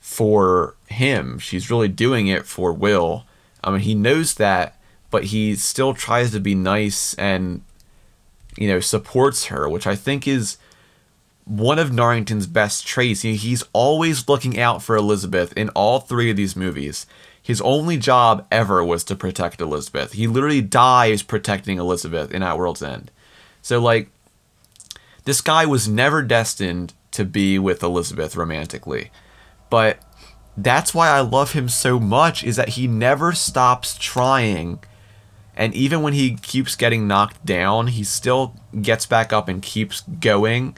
[0.00, 1.38] for him.
[1.38, 3.24] She's really doing it for Will.
[3.64, 4.78] I mean, he knows that,
[5.10, 7.62] but he still tries to be nice and
[8.56, 10.58] you know supports her, which I think is
[11.44, 13.22] one of Norrington's best traits.
[13.22, 17.06] He's always looking out for Elizabeth in all three of these movies.
[17.42, 20.12] His only job ever was to protect Elizabeth.
[20.12, 23.10] He literally dies protecting Elizabeth in At World's End.
[23.60, 24.10] So, like,
[25.24, 29.10] this guy was never destined to be with Elizabeth romantically.
[29.70, 29.98] But
[30.56, 34.80] that's why I love him so much is that he never stops trying.
[35.56, 40.02] And even when he keeps getting knocked down, he still gets back up and keeps
[40.02, 40.76] going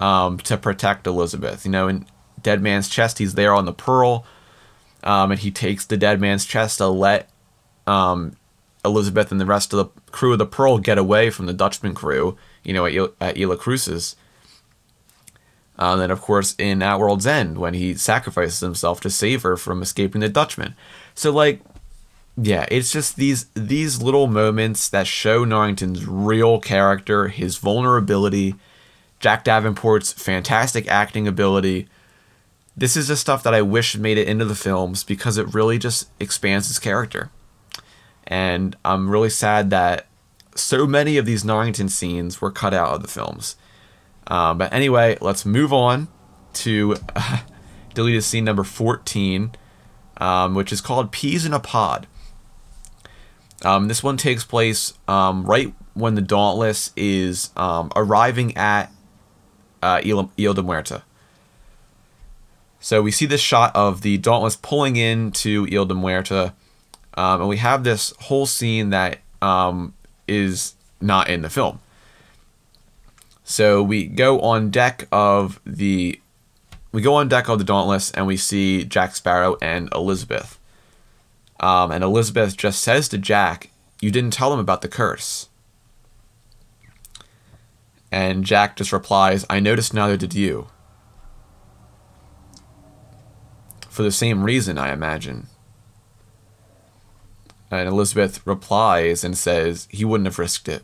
[0.00, 1.64] um, to protect Elizabeth.
[1.64, 2.06] You know, in
[2.42, 4.26] Dead Man's Chest, he's there on the Pearl
[5.02, 7.28] um, and he takes the dead man's chest to let
[7.86, 8.36] um,
[8.84, 11.94] Elizabeth and the rest of the crew of the Pearl get away from the Dutchman
[11.94, 14.16] crew, you know, at, at Isla Cruces.
[15.78, 19.42] Uh, and then, of course, in At World's End, when he sacrifices himself to save
[19.42, 20.76] her from escaping the Dutchman.
[21.14, 21.60] So, like,
[22.36, 28.54] yeah, it's just these these little moments that show Norrington's real character, his vulnerability,
[29.18, 31.88] Jack Davenport's fantastic acting ability,
[32.76, 35.78] this is the stuff that I wish made it into the films because it really
[35.78, 37.30] just expands his character.
[38.26, 40.06] And I'm really sad that
[40.54, 43.56] so many of these Norrington scenes were cut out of the films.
[44.26, 46.08] Um, but anyway, let's move on
[46.54, 47.40] to uh,
[47.94, 49.52] deleted scene number 14,
[50.18, 52.06] um, which is called Peas in a Pod.
[53.64, 58.90] Um, this one takes place um, right when the Dauntless is um, arriving at
[59.82, 61.02] uh, Isla de Muerta.
[62.82, 66.52] So we see this shot of the Dauntless pulling into Isla de Muerta,
[67.14, 69.94] um, and we have this whole scene that um,
[70.26, 71.78] is not in the film.
[73.44, 76.20] So we go on deck of the
[76.90, 80.58] we go on deck of the Dauntless and we see Jack Sparrow and Elizabeth.
[81.60, 83.70] Um, and Elizabeth just says to Jack,
[84.00, 85.48] "You didn't tell him about the curse."
[88.10, 90.66] And Jack just replies, "I noticed neither did you."
[93.92, 95.48] For the same reason, I imagine.
[97.70, 100.82] And Elizabeth replies and says he wouldn't have risked it.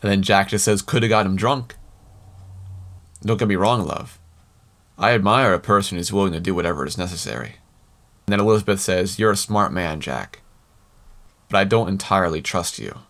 [0.00, 1.76] And then Jack just says, could have got him drunk.
[3.22, 4.18] Don't get me wrong, love.
[4.98, 7.56] I admire a person who's willing to do whatever is necessary.
[8.26, 10.40] And then Elizabeth says, You're a smart man, Jack.
[11.48, 13.00] But I don't entirely trust you.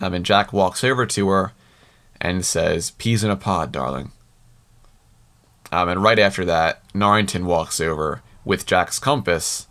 [0.00, 1.52] And then Jack walks over to her
[2.20, 4.12] and says, Peas in a pod, darling.
[5.72, 9.66] Um, and right after that, Norrington walks over with Jack's compass,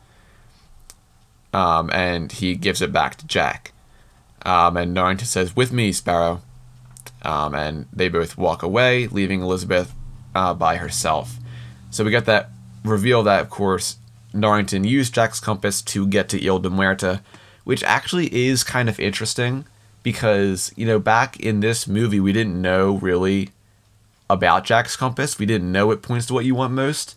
[1.54, 3.74] um, and he gives it back to Jack.
[4.46, 6.42] Um, and Norrington says, "With me, Sparrow."
[7.22, 9.94] Um, and they both walk away, leaving Elizabeth
[10.34, 11.38] uh, by herself.
[11.92, 12.50] So we get that
[12.86, 13.98] reveal that, of course,
[14.34, 17.22] Norrington used Jack's compass to get to Isla de Muerta,
[17.64, 19.66] which actually is kind of interesting
[20.04, 23.50] because you know back in this movie we didn't know really
[24.30, 25.40] about Jack's compass.
[25.40, 27.16] We didn't know it points to what you want most.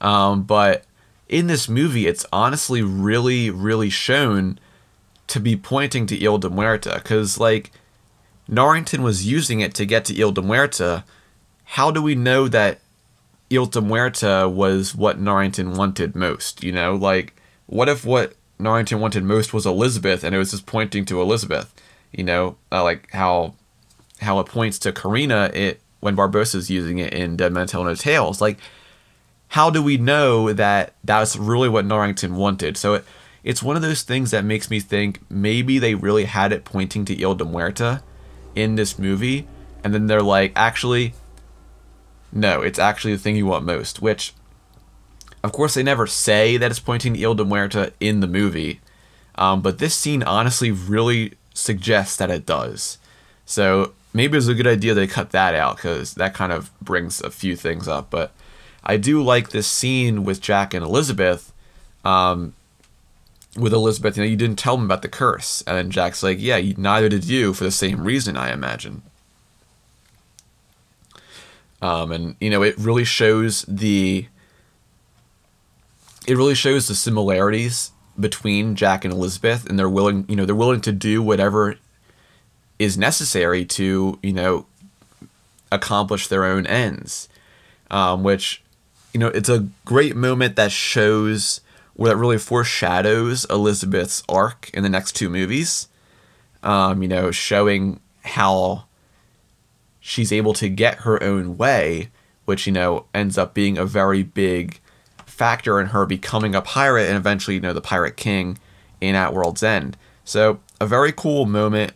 [0.00, 0.84] Um, but
[1.28, 4.58] in this movie, it's honestly really, really shown
[5.28, 6.94] to be pointing to Isla de Muerta.
[6.94, 7.70] Because, like,
[8.48, 11.04] Norrington was using it to get to Isla de Muerta,
[11.64, 12.80] how do we know that
[13.48, 16.64] Isla de Muerta was what Norrington wanted most?
[16.64, 20.66] You know, like, what if what Norrington wanted most was Elizabeth and it was just
[20.66, 21.72] pointing to Elizabeth?
[22.10, 23.54] You know, uh, like how
[24.20, 27.94] how it points to Karina it when Barbossa's using it in Dead Men Tell No
[27.94, 28.40] Tales.
[28.40, 28.58] Like,
[29.48, 32.76] how do we know that that's really what Norrington wanted?
[32.76, 33.04] So it,
[33.42, 37.04] it's one of those things that makes me think maybe they really had it pointing
[37.06, 38.02] to Isla de Muerta
[38.54, 39.46] in this movie,
[39.82, 41.14] and then they're like, actually,
[42.32, 44.02] no, it's actually the thing you want most.
[44.02, 44.34] Which,
[45.42, 48.80] of course, they never say that it's pointing to Isla de Muerta in the movie,
[49.36, 52.98] um, but this scene honestly really suggests that it does.
[53.44, 56.70] So maybe it was a good idea they cut that out because that kind of
[56.80, 58.10] brings a few things up.
[58.10, 58.32] But
[58.82, 61.52] I do like this scene with Jack and Elizabeth.
[62.04, 62.54] Um,
[63.56, 66.38] with Elizabeth, you know, you didn't tell him about the curse, and then Jack's like,
[66.40, 69.02] "Yeah, neither did you, for the same reason, I imagine."
[71.82, 74.26] Um, and you know, it really shows the
[76.26, 80.54] it really shows the similarities between Jack and Elizabeth, and they're willing, you know, they're
[80.54, 81.76] willing to do whatever
[82.80, 84.64] is necessary to, you know,
[85.70, 87.28] accomplish their own ends.
[87.90, 88.62] Um, which,
[89.12, 91.60] you know, it's a great moment that shows
[91.94, 95.88] where that really foreshadows Elizabeth's arc in the next two movies.
[96.62, 98.84] Um, you know, showing how
[100.00, 102.08] she's able to get her own way,
[102.46, 104.80] which, you know, ends up being a very big
[105.26, 108.58] factor in her becoming a pirate and eventually, you know, the Pirate King
[109.00, 109.96] in At World's End.
[110.24, 111.92] So, a very cool moment,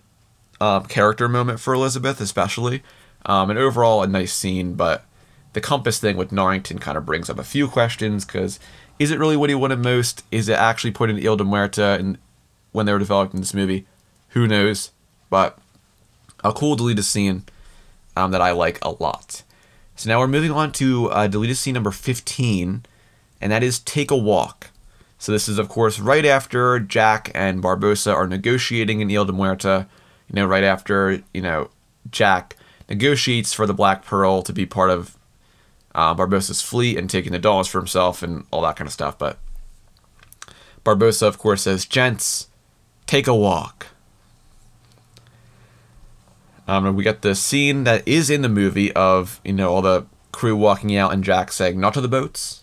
[0.64, 2.82] um, character moment for Elizabeth, especially.
[3.26, 5.04] Um, and overall, a nice scene, but
[5.52, 8.58] the compass thing with Norrington kind of brings up a few questions because
[8.98, 10.24] is it really what he wanted most?
[10.30, 12.18] Is it actually put in Isla de Muerta and
[12.72, 13.86] when they were developing this movie?
[14.30, 14.90] Who knows?
[15.30, 15.58] But
[16.42, 17.44] a cool deleted scene
[18.16, 19.42] um, that I like a lot.
[19.96, 22.84] So now we're moving on to uh, deleted scene number 15,
[23.40, 24.70] and that is Take a Walk.
[25.18, 29.32] So this is, of course, right after Jack and Barbossa are negotiating in Isla de
[29.32, 29.86] Muerta.
[30.28, 31.70] You know, right after, you know,
[32.10, 32.56] Jack
[32.88, 35.16] negotiates for the Black Pearl to be part of
[35.94, 39.18] uh, Barbossa's fleet and taking the dollars for himself and all that kind of stuff.
[39.18, 39.38] But
[40.84, 42.48] Barbossa, of course, says, Gents,
[43.06, 43.86] take a walk.
[46.66, 49.82] Um, and we get the scene that is in the movie of, you know, all
[49.82, 52.62] the crew walking out and Jack saying, not to the boats.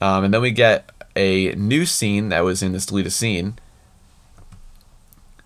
[0.00, 3.58] Um, and then we get a new scene that was in this deleted scene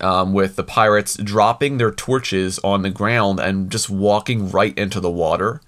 [0.03, 5.01] um, with the pirates dropping their torches on the ground and just walking right into
[5.01, 5.61] the water.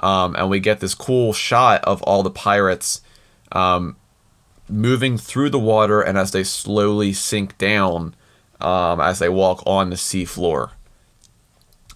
[0.00, 3.02] Um, and we get this cool shot of all the pirates
[3.52, 3.96] um,
[4.68, 8.14] moving through the water and as they slowly sink down
[8.60, 10.72] um, as they walk on the sea floor.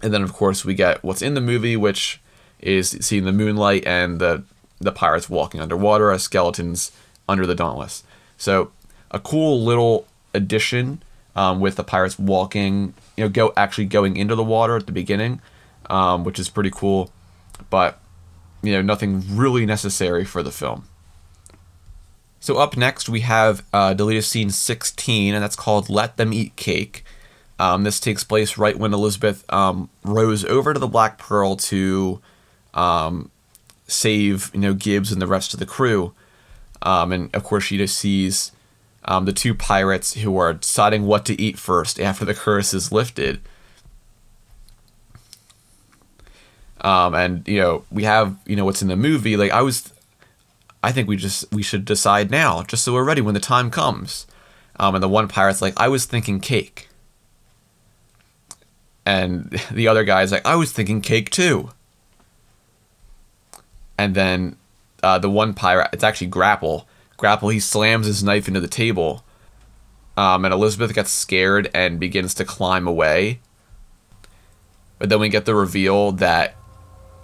[0.02, 2.20] And then, of course, we get what's in the movie, which
[2.58, 4.44] is seeing the moonlight and the
[4.82, 6.90] the pirates walking underwater as skeletons
[7.28, 8.02] under the Dauntless.
[8.38, 8.72] So,
[9.10, 11.02] a cool little addition
[11.36, 14.92] um, with the pirates walking, you know, go actually going into the water at the
[14.92, 15.40] beginning,
[15.88, 17.10] um, which is pretty cool,
[17.68, 18.00] but
[18.62, 20.86] you know, nothing really necessary for the film.
[22.40, 26.56] So up next we have uh, deleted scene 16, and that's called "Let Them Eat
[26.56, 27.04] Cake."
[27.58, 32.20] Um, this takes place right when Elizabeth um, rows over to the Black Pearl to
[32.72, 33.30] um,
[33.86, 36.14] save, you know, Gibbs and the rest of the crew,
[36.80, 38.52] um, and of course she just sees
[39.10, 42.92] um, the two pirates who are deciding what to eat first after the curse is
[42.92, 43.40] lifted.
[46.80, 49.36] Um, and you know we have you know what's in the movie.
[49.36, 49.92] Like I was,
[50.84, 53.68] I think we just we should decide now, just so we're ready when the time
[53.68, 54.28] comes.
[54.78, 56.88] Um, and the one pirate's like, I was thinking cake.
[59.04, 61.70] And the other guy's like, I was thinking cake too.
[63.98, 64.56] And then
[65.02, 66.86] uh, the one pirate, it's actually Grapple
[67.20, 69.22] grapple, he slams his knife into the table.
[70.16, 73.40] Um, and Elizabeth gets scared and begins to climb away.
[74.98, 76.56] But then we get the reveal that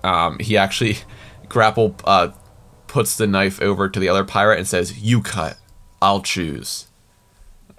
[0.05, 0.99] um, he actually,
[1.49, 2.31] Grapple uh,
[2.87, 5.57] puts the knife over to the other pirate and says, You cut,
[6.03, 6.87] I'll choose.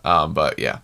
[0.04, 0.80] Um, but yeah,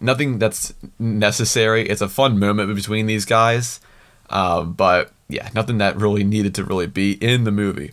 [0.00, 1.88] nothing that's necessary.
[1.88, 3.80] It's a fun moment between these guys.
[4.28, 7.92] Uh, but yeah, nothing that really needed to really be in the movie.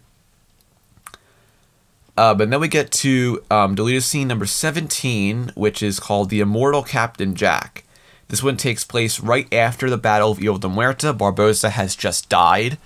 [2.16, 6.41] Uh, but then we get to um, deleted scene number 17, which is called The
[6.41, 7.84] Immortal Captain Jack.
[8.28, 11.16] This one takes place right after the Battle of Isla de Muerta.
[11.16, 12.78] Barbossa has just died,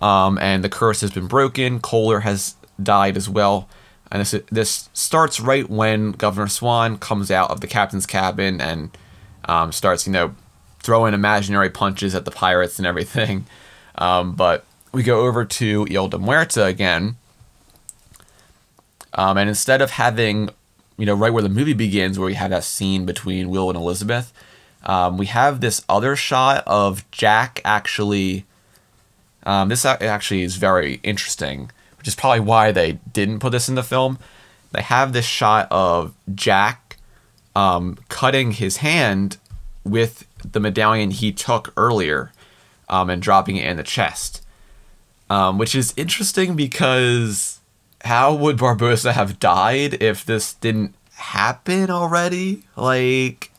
[0.00, 1.80] um, and the curse has been broken.
[1.80, 3.68] Koehler has died as well.
[4.10, 8.96] And this, this starts right when Governor Swan comes out of the captain's cabin and
[9.46, 10.34] um, starts, you know,
[10.80, 13.46] throwing imaginary punches at the pirates and everything.
[13.94, 17.16] Um, but we go over to Isla de Muerta again.
[19.14, 20.50] Um, and instead of having,
[20.96, 23.76] you know, right where the movie begins, where we have that scene between Will and
[23.76, 24.32] Elizabeth,
[24.84, 28.46] um, we have this other shot of Jack actually.
[29.44, 33.74] Um, this actually is very interesting, which is probably why they didn't put this in
[33.74, 34.18] the film.
[34.72, 36.96] They have this shot of Jack
[37.54, 39.36] um, cutting his hand
[39.84, 42.32] with the medallion he took earlier
[42.88, 44.44] um, and dropping it in the chest.
[45.28, 47.60] Um, which is interesting because
[48.04, 52.64] how would Barbossa have died if this didn't happen already?
[52.76, 53.50] Like,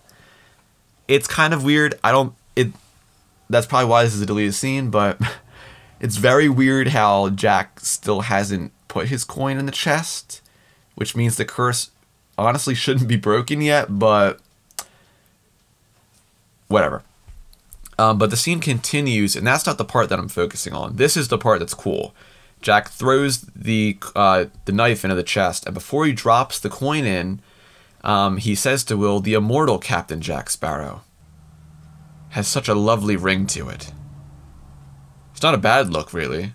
[1.08, 2.00] it's kind of weird.
[2.04, 2.34] I don't.
[2.56, 2.74] It.
[3.50, 5.20] That's probably why this is a deleted scene, but
[6.00, 10.42] it's very weird how Jack still hasn't put his coin in the chest,
[10.96, 11.92] which means the curse
[12.38, 14.00] honestly shouldn't be broken yet.
[14.00, 14.40] But
[16.68, 17.04] whatever.
[18.00, 20.96] Um, but the scene continues, and that's not the part that I'm focusing on.
[20.96, 22.14] This is the part that's cool.
[22.64, 27.04] Jack throws the uh, the knife into the chest, and before he drops the coin
[27.04, 27.42] in,
[28.04, 31.02] um, he says to Will, "The immortal Captain Jack Sparrow
[32.30, 33.92] has such a lovely ring to it.
[35.34, 36.54] It's not a bad look, really."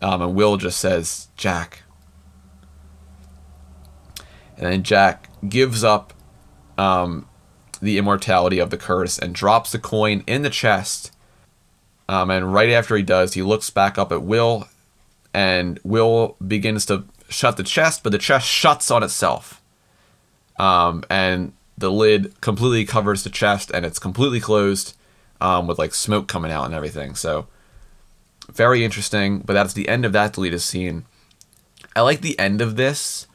[0.00, 1.82] Um, and Will just says, "Jack,"
[4.56, 6.14] and then Jack gives up
[6.78, 7.26] um,
[7.82, 11.12] the immortality of the curse and drops the coin in the chest.
[12.10, 14.66] Um, and right after he does, he looks back up at Will,
[15.32, 19.62] and Will begins to shut the chest, but the chest shuts on itself.
[20.58, 24.96] Um, and the lid completely covers the chest, and it's completely closed
[25.40, 27.14] um, with like smoke coming out and everything.
[27.14, 27.46] So,
[28.52, 31.04] very interesting, but that's the end of that deleted scene.
[31.94, 33.28] I like the end of this,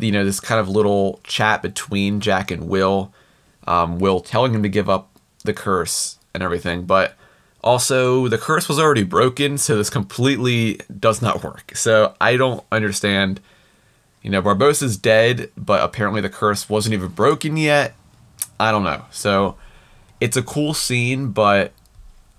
[0.00, 3.14] you know, this kind of little chat between Jack and Will
[3.68, 6.86] um, Will telling him to give up the curse and everything.
[6.86, 7.16] But
[7.66, 11.72] also, the curse was already broken, so this completely does not work.
[11.74, 13.40] So I don't understand.
[14.22, 17.96] You know, Barbossa's dead, but apparently the curse wasn't even broken yet.
[18.60, 19.04] I don't know.
[19.10, 19.56] So
[20.20, 21.72] it's a cool scene, but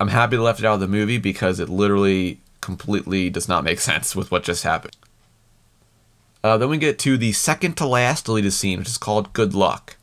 [0.00, 3.64] I'm happy they left it out of the movie because it literally completely does not
[3.64, 4.96] make sense with what just happened.
[6.42, 9.52] Uh, then we get to the second to last deleted scene, which is called Good
[9.52, 9.96] Luck.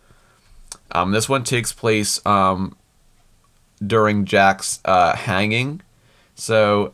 [0.91, 2.75] Um, this one takes place um,
[3.85, 5.81] during Jack's uh, hanging.
[6.35, 6.93] So,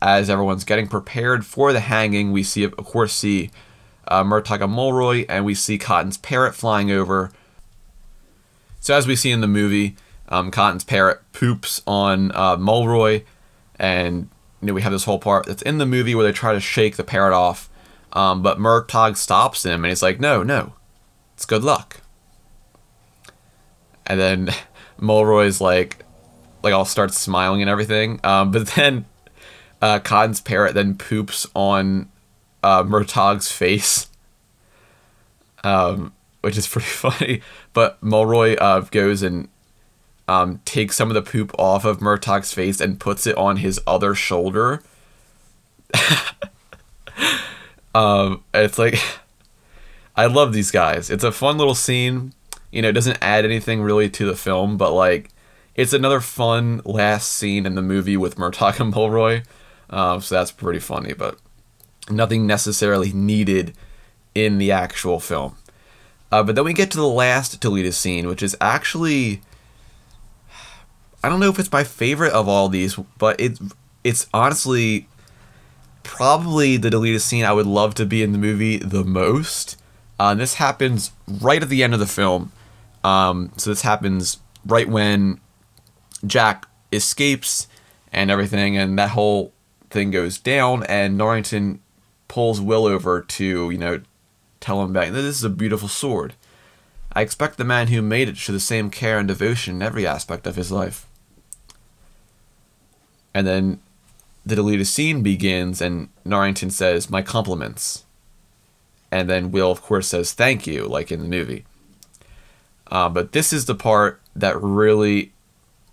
[0.00, 3.50] as everyone's getting prepared for the hanging, we see, of course, see
[4.08, 7.30] uh, Murtogg and Mullroy, and we see Cotton's parrot flying over.
[8.80, 9.96] So, as we see in the movie,
[10.28, 13.22] um, Cotton's parrot poops on uh, Mullroy,
[13.78, 14.28] and
[14.60, 16.60] you know we have this whole part that's in the movie where they try to
[16.60, 17.68] shake the parrot off,
[18.12, 20.74] um, but Murtogg stops him, and he's like, "No, no,
[21.34, 22.02] it's good luck."
[24.06, 24.50] and then
[25.02, 26.04] Mullroy's like,
[26.62, 28.20] like all starts smiling and everything.
[28.24, 29.04] Um, but then
[29.82, 32.08] uh, Cotton's parrot then poops on
[32.62, 32.84] uh,
[33.40, 34.08] face,
[35.64, 37.42] um, which is pretty funny.
[37.72, 39.48] But Mullroy uh, goes and
[40.28, 43.80] um, takes some of the poop off of Murtogg's face and puts it on his
[43.86, 44.82] other shoulder.
[47.94, 48.98] um, it's like,
[50.16, 51.10] I love these guys.
[51.10, 52.32] It's a fun little scene
[52.72, 55.30] you know, it doesn't add anything really to the film, but like
[55.74, 59.42] it's another fun last scene in the movie with Murtogg and Mullroy.
[59.88, 61.38] Uh, so that's pretty funny, but
[62.10, 63.74] nothing necessarily needed
[64.34, 65.56] in the actual film.
[66.32, 69.42] Uh, but then we get to the last deleted scene, which is actually
[71.22, 73.60] I don't know if it's my favorite of all these, but it's
[74.02, 75.06] it's honestly
[76.02, 79.76] probably the deleted scene I would love to be in the movie the most.
[80.18, 82.50] Uh, this happens right at the end of the film.
[83.04, 85.40] Um, so this happens right when
[86.26, 87.66] Jack escapes
[88.12, 89.52] and everything, and that whole
[89.90, 91.80] thing goes down, and Norrington
[92.28, 94.00] pulls Will over to, you know,
[94.60, 96.34] tell him back, this is a beautiful sword.
[97.12, 100.06] I expect the man who made it show the same care and devotion in every
[100.06, 101.06] aspect of his life.
[103.34, 103.80] And then
[104.46, 108.04] the deleted scene begins, and Norrington says, My compliments.
[109.10, 111.66] And then Will, of course, says, Thank you, like in the movie.
[112.92, 115.32] Uh, but this is the part that really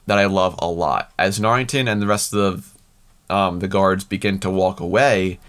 [0.05, 1.13] that I love a lot.
[1.17, 2.75] As Norrington and the rest of
[3.29, 5.39] the, um, the guards begin to walk away,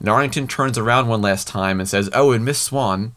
[0.00, 3.14] Norrington turns around one last time and says, "Oh, and Miss Swan."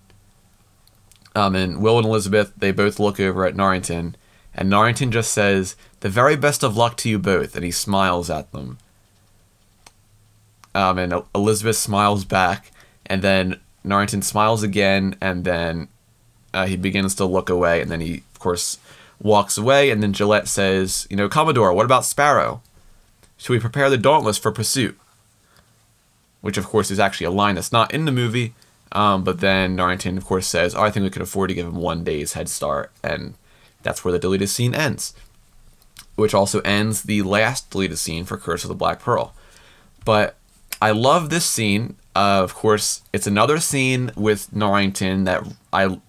[1.36, 4.16] Um, and Will and Elizabeth they both look over at Norrington,
[4.56, 8.32] and Norrington just says, "The very best of luck to you both," and he smiles
[8.32, 8.80] at them.
[10.74, 12.72] Um, and Elizabeth smiles back,
[13.06, 15.90] and then Norrington smiles again, and then
[16.54, 18.78] Uh, he begins to look away, and then he, of course,
[19.22, 19.92] walks away.
[19.92, 22.62] And then Gillette says, "You know, Commodore, what about Sparrow?
[23.38, 24.98] Should we prepare the Dauntless for pursuit?"
[26.42, 28.54] Which, of course, is actually a line that's not in the movie.
[28.92, 31.68] Um, but then Norrington, of course, says, "Oh, I think we could afford to give
[31.68, 33.36] him one day's head start," and
[33.84, 35.14] that's where the deleted scene ends.
[36.16, 39.34] Which also ends the last deleted scene for Curse of the Black Pearl.
[40.04, 40.36] But
[40.82, 41.98] I love this scene.
[42.16, 46.00] Uh, of course, it's another scene with Norrington that I.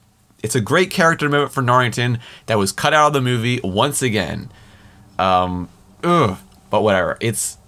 [0.43, 4.03] It's a great character moment for Norrington that was cut out of the movie once
[4.03, 4.51] again.
[5.19, 5.69] Um,
[6.03, 6.39] ugh,
[6.71, 7.17] but whatever.
[7.21, 7.59] It's.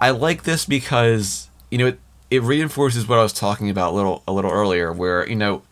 [0.00, 3.96] I like this because you know it, it reinforces what I was talking about a
[3.96, 5.62] little a little earlier, where you know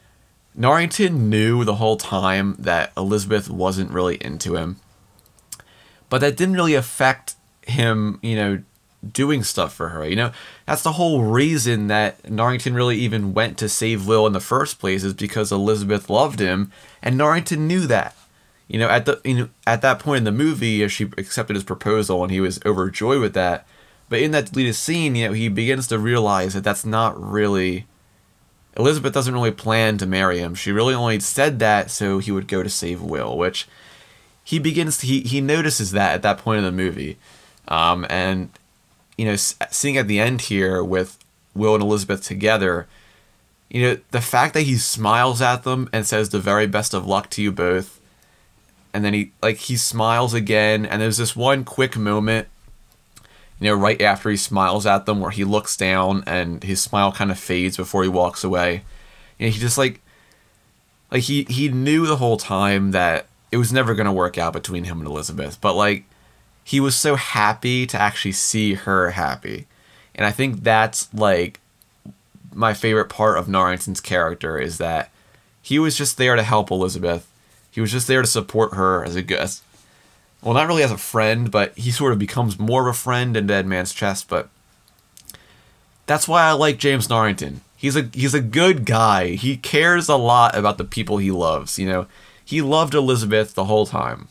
[0.54, 4.76] Norrington knew the whole time that Elizabeth wasn't really into him,
[6.08, 7.34] but that didn't really affect
[7.66, 8.18] him.
[8.22, 8.62] You know,
[9.08, 10.06] doing stuff for her.
[10.06, 10.32] You know,
[10.66, 14.78] that's the whole reason that Norrington really even went to save Will in the first
[14.78, 16.72] place is because Elizabeth loved him,
[17.02, 18.16] and Norrington knew that.
[18.68, 21.64] You know, at the you know, at that point in the movie, she accepted his
[21.64, 23.66] proposal, and he was overjoyed with that.
[24.08, 27.86] But in that deleted scene, you know, he begins to realize that that's not really.
[28.76, 30.54] Elizabeth doesn't really plan to marry him.
[30.54, 33.66] She really only said that so he would go to save Will, which
[34.44, 37.18] he begins to, he he notices that at that point in the movie,
[37.66, 38.50] um, and
[39.20, 41.18] you know, seeing at the end here with
[41.54, 42.86] Will and Elizabeth together,
[43.68, 47.06] you know, the fact that he smiles at them and says the very best of
[47.06, 48.00] luck to you both,
[48.94, 52.48] and then he like he smiles again, and there's this one quick moment,
[53.58, 57.12] you know, right after he smiles at them where he looks down and his smile
[57.12, 58.84] kind of fades before he walks away.
[59.38, 60.00] You know, he just like
[61.10, 64.84] like he he knew the whole time that it was never gonna work out between
[64.84, 66.06] him and Elizabeth, but like
[66.70, 69.66] he was so happy to actually see her happy.
[70.14, 71.58] And I think that's like
[72.54, 75.10] my favorite part of Norrington's character is that
[75.60, 77.28] he was just there to help Elizabeth.
[77.72, 79.64] He was just there to support her as a guest.
[80.42, 83.36] well, not really as a friend, but he sort of becomes more of a friend
[83.36, 84.28] in Dead Man's Chest.
[84.28, 84.48] But
[86.06, 87.62] that's why I like James Norrington.
[87.76, 89.30] He's a he's a good guy.
[89.30, 91.80] He cares a lot about the people he loves.
[91.80, 92.06] You know,
[92.44, 94.28] he loved Elizabeth the whole time.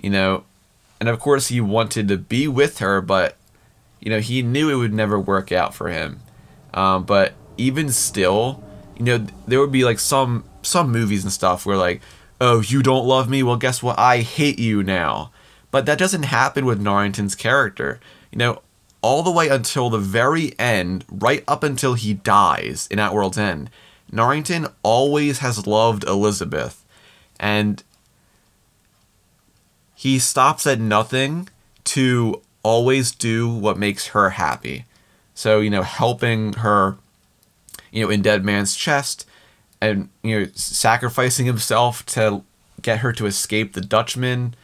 [0.00, 0.44] You know,
[1.00, 3.36] and of course, he wanted to be with her, but
[4.00, 6.20] you know he knew it would never work out for him.
[6.72, 8.62] Um, but even still,
[8.96, 12.00] you know, there would be like some some movies and stuff where like,
[12.40, 13.42] oh, you don't love me.
[13.42, 13.98] Well, guess what?
[13.98, 15.30] I hate you now.
[15.70, 18.00] But that doesn't happen with Norrington's character.
[18.30, 18.62] You know,
[19.02, 23.38] all the way until the very end, right up until he dies in At World's
[23.38, 23.70] End,
[24.10, 26.84] Norrington always has loved Elizabeth.
[27.38, 27.82] And
[29.94, 31.48] he stops at nothing
[31.84, 34.84] to always do what makes her happy.
[35.34, 36.96] So, you know, helping her,
[37.92, 39.26] you know, in Dead Man's Chest
[39.80, 42.42] and, you know, sacrificing himself to
[42.82, 44.54] get her to escape the Dutchman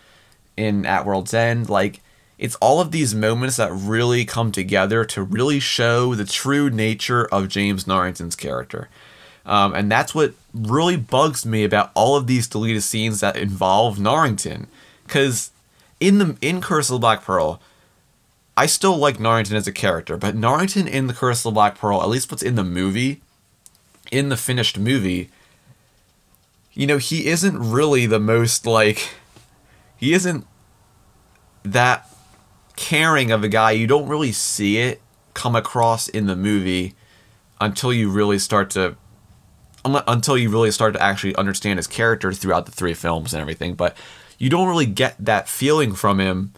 [0.56, 1.68] in At World's End.
[1.68, 2.00] Like,
[2.38, 7.26] it's all of these moments that really come together to really show the true nature
[7.26, 8.88] of James Norrington's character.
[9.44, 13.98] Um, and that's what really bugs me about all of these deleted scenes that involve
[13.98, 14.68] Norrington
[15.10, 15.50] because
[15.98, 17.60] in the in Curse of the Black Pearl,
[18.56, 21.76] I still like Norrington as a character, but Norrington in the Curse of the Black
[21.76, 23.20] Pearl, at least what's in the movie,
[24.12, 25.28] in the finished movie,
[26.72, 29.10] you know, he isn't really the most like
[29.96, 30.46] he isn't
[31.64, 32.08] that
[32.76, 33.72] caring of a guy.
[33.72, 35.02] You don't really see it
[35.34, 36.94] come across in the movie
[37.60, 38.96] until you really start to
[39.84, 43.74] until you really start to actually understand his character throughout the three films and everything.
[43.74, 43.96] But
[44.40, 46.52] you don't really get that feeling from him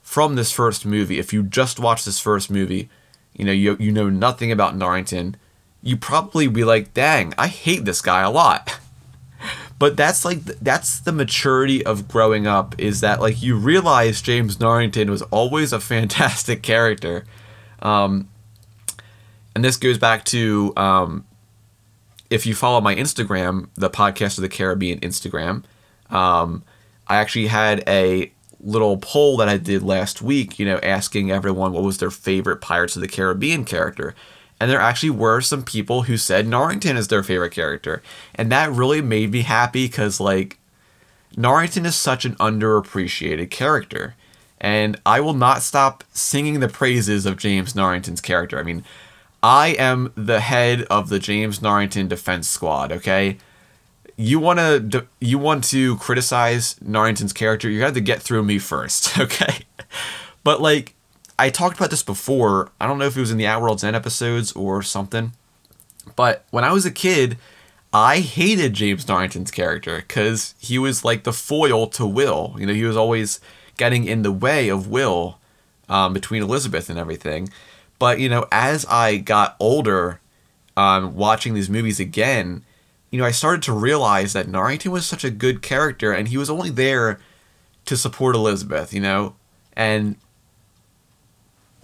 [0.00, 1.18] from this first movie.
[1.20, 2.88] If you just watch this first movie,
[3.36, 5.36] you know, you, you know nothing about Norrington,
[5.82, 8.80] you probably be like, dang, I hate this guy a lot.
[9.78, 14.58] but that's like, that's the maturity of growing up is that like you realize James
[14.58, 17.26] Norrington was always a fantastic character.
[17.82, 18.30] Um,
[19.54, 21.26] and this goes back to um,
[22.30, 25.64] if you follow my Instagram, the podcast of the Caribbean Instagram,
[26.08, 26.64] um,
[27.10, 28.30] I actually had a
[28.60, 32.60] little poll that I did last week, you know, asking everyone what was their favorite
[32.60, 34.14] Pirates of the Caribbean character.
[34.60, 38.00] And there actually were some people who said Norrington is their favorite character.
[38.34, 40.58] And that really made me happy because, like,
[41.36, 44.14] Norrington is such an underappreciated character.
[44.60, 48.58] And I will not stop singing the praises of James Norrington's character.
[48.58, 48.84] I mean,
[49.42, 53.38] I am the head of the James Norrington Defense Squad, okay?
[54.20, 58.58] You want to you want to criticize Norrington's character, you have to get through me
[58.58, 59.64] first, okay?
[60.44, 60.94] But like
[61.38, 62.70] I talked about this before.
[62.78, 65.32] I don't know if it was in the At World's End episodes or something.
[66.16, 67.38] But when I was a kid,
[67.94, 72.54] I hated James Norrington's character because he was like the foil to Will.
[72.58, 73.40] You know, he was always
[73.78, 75.38] getting in the way of Will
[75.88, 77.48] um, between Elizabeth and everything.
[77.98, 80.20] But, you know, as I got older,
[80.76, 82.64] um, watching these movies again,
[83.10, 86.36] you know, I started to realize that Norrington was such a good character and he
[86.36, 87.18] was only there
[87.86, 89.34] to support Elizabeth, you know?
[89.74, 90.16] And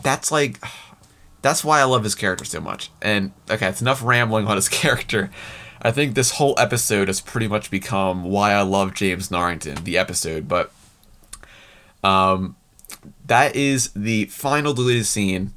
[0.03, 0.63] that's like
[1.43, 2.91] that's why I love his character so much.
[3.03, 5.31] And okay, it's enough rambling on his character.
[5.83, 9.99] I think this whole episode has pretty much become why I love James Norrington, the
[9.99, 10.49] episode.
[10.49, 10.73] But
[12.03, 12.57] um,
[13.27, 15.53] that is the final deleted scene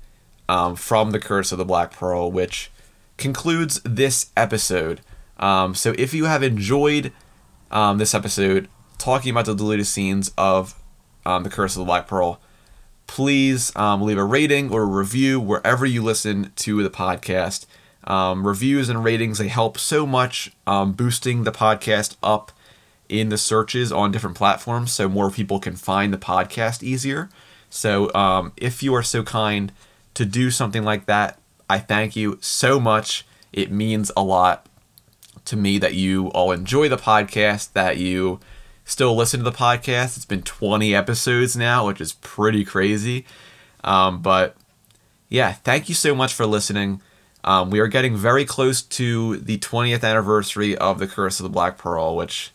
[0.47, 2.69] um, from The Curse of the Black Pearl, which
[3.17, 5.01] concludes this episode.
[5.39, 7.11] Um, so if you have enjoyed
[7.71, 8.67] um, this episode,
[8.97, 10.79] talking about the deleted scenes of
[11.25, 12.39] um, The Curse of the Black Pearl,
[13.07, 17.65] please um, leave a rating or a review wherever you listen to the podcast.
[18.03, 22.51] Um, reviews and ratings they help so much um, boosting the podcast up
[23.09, 27.29] in the searches on different platforms so more people can find the podcast easier.
[27.69, 29.71] So um, if you are so kind
[30.13, 33.25] to do something like that, I thank you so much.
[33.51, 34.67] It means a lot
[35.49, 38.39] to me that you all enjoy the podcast, that you
[38.85, 40.15] still listen to the podcast.
[40.15, 43.25] It's been 20 episodes now, which is pretty crazy.
[43.83, 44.55] Um, but
[45.27, 47.01] yeah, thank you so much for listening.
[47.43, 51.49] Um, we are getting very close to the 20th anniversary of The Curse of the
[51.49, 52.51] Black Pearl, which,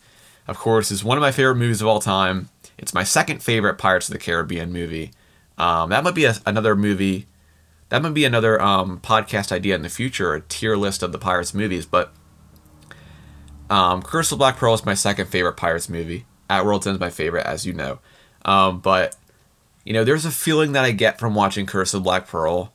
[0.47, 2.49] of course, is one of my favorite movies of all time.
[2.77, 5.13] It's my second favorite Pirates of the Caribbean movie.
[5.57, 7.27] Um, that might be a, another movie.
[7.89, 11.19] That might be another um, podcast idea in the future, a tier list of the
[11.19, 11.87] Pirates movies.
[11.87, 12.13] But
[13.75, 16.27] um, Curse of Black Pearl is my second favorite Pirates movie.
[16.49, 17.99] At World's End is my favorite, as you know.
[18.45, 19.17] Um, but
[19.85, 22.73] you know, there's a feeling that I get from watching Curse of Black Pearl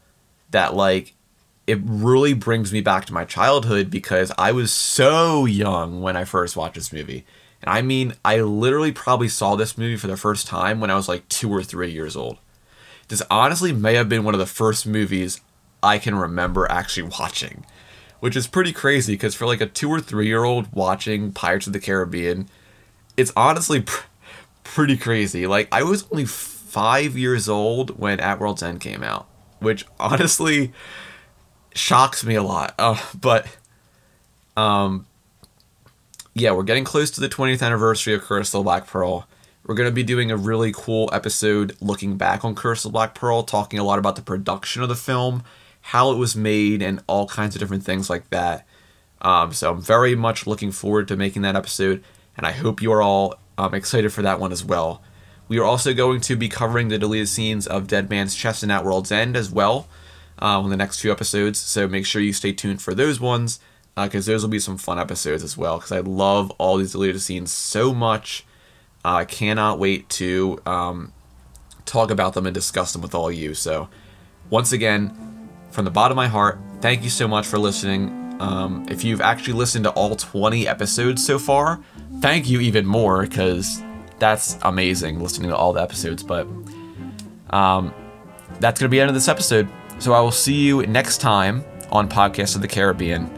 [0.51, 1.13] that like
[1.67, 6.25] it really brings me back to my childhood because I was so young when I
[6.25, 7.25] first watched this movie.
[7.61, 10.95] And I mean, I literally probably saw this movie for the first time when I
[10.95, 12.39] was like two or three years old.
[13.07, 15.39] This honestly may have been one of the first movies
[15.81, 17.63] I can remember actually watching
[18.19, 21.67] which is pretty crazy because for like a two or three year old watching Pirates
[21.67, 22.49] of the Caribbean,
[23.17, 24.05] it's honestly pr-
[24.63, 25.47] pretty crazy.
[25.47, 29.27] Like I was only five years old when At World's End came out,
[29.59, 30.73] which honestly
[31.73, 32.75] shocks me a lot.
[32.77, 33.47] Uh, but
[34.57, 35.05] um,
[36.33, 39.27] yeah, we're getting close to the 20th anniversary of Curse of the Black Pearl.
[39.65, 42.93] We're going to be doing a really cool episode looking back on Curse of the
[42.93, 45.43] Black Pearl, talking a lot about the production of the film
[45.81, 48.65] how it was made, and all kinds of different things like that.
[49.21, 52.03] Um, so I'm very much looking forward to making that episode,
[52.37, 55.01] and I hope you are all um, excited for that one as well.
[55.49, 58.71] We are also going to be covering the deleted scenes of Dead Man's Chest and
[58.71, 59.87] At World's End as well
[60.37, 61.59] um, in the next few episodes.
[61.59, 63.59] So make sure you stay tuned for those ones
[63.95, 65.77] because uh, those will be some fun episodes as well.
[65.77, 68.45] Because I love all these deleted scenes so much.
[69.03, 71.13] Uh, I cannot wait to um,
[71.85, 73.55] talk about them and discuss them with all you.
[73.55, 73.89] So
[74.51, 75.38] once again,
[75.79, 78.35] from the bottom of my heart, thank you so much for listening.
[78.41, 81.79] Um, if you've actually listened to all 20 episodes so far,
[82.19, 83.81] thank you even more because
[84.17, 86.21] that's amazing listening to all the episodes.
[86.21, 86.47] But
[87.51, 87.93] um,
[88.59, 89.69] that's going to be the end of this episode.
[89.99, 91.63] So I will see you next time
[91.93, 93.31] on Podcast of the Caribbean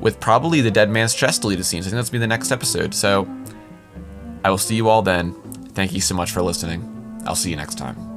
[0.00, 1.88] with probably the Dead Man's Chest deleted scenes.
[1.88, 2.94] I think that's going to be the next episode.
[2.94, 3.28] So
[4.44, 5.32] I will see you all then.
[5.70, 7.20] Thank you so much for listening.
[7.26, 8.15] I'll see you next time.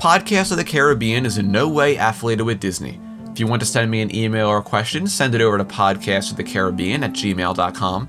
[0.00, 2.98] Podcast of the Caribbean is in no way affiliated with Disney.
[3.30, 5.64] If you want to send me an email or a question, send it over to
[5.66, 8.08] podcastofthecaribbean at gmail.com.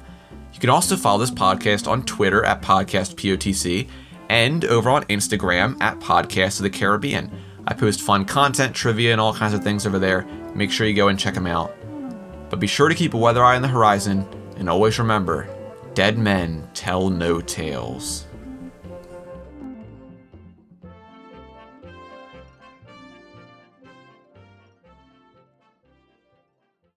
[0.53, 3.89] You can also follow this podcast on Twitter at podcastpotc
[4.29, 7.29] and over on Instagram at Podcast of the Caribbean.
[7.67, 10.25] I post fun content, trivia, and all kinds of things over there.
[10.55, 11.75] Make sure you go and check them out.
[12.49, 14.25] But be sure to keep a weather eye on the horizon,
[14.55, 15.45] and always remember
[15.93, 18.27] dead men tell no tales.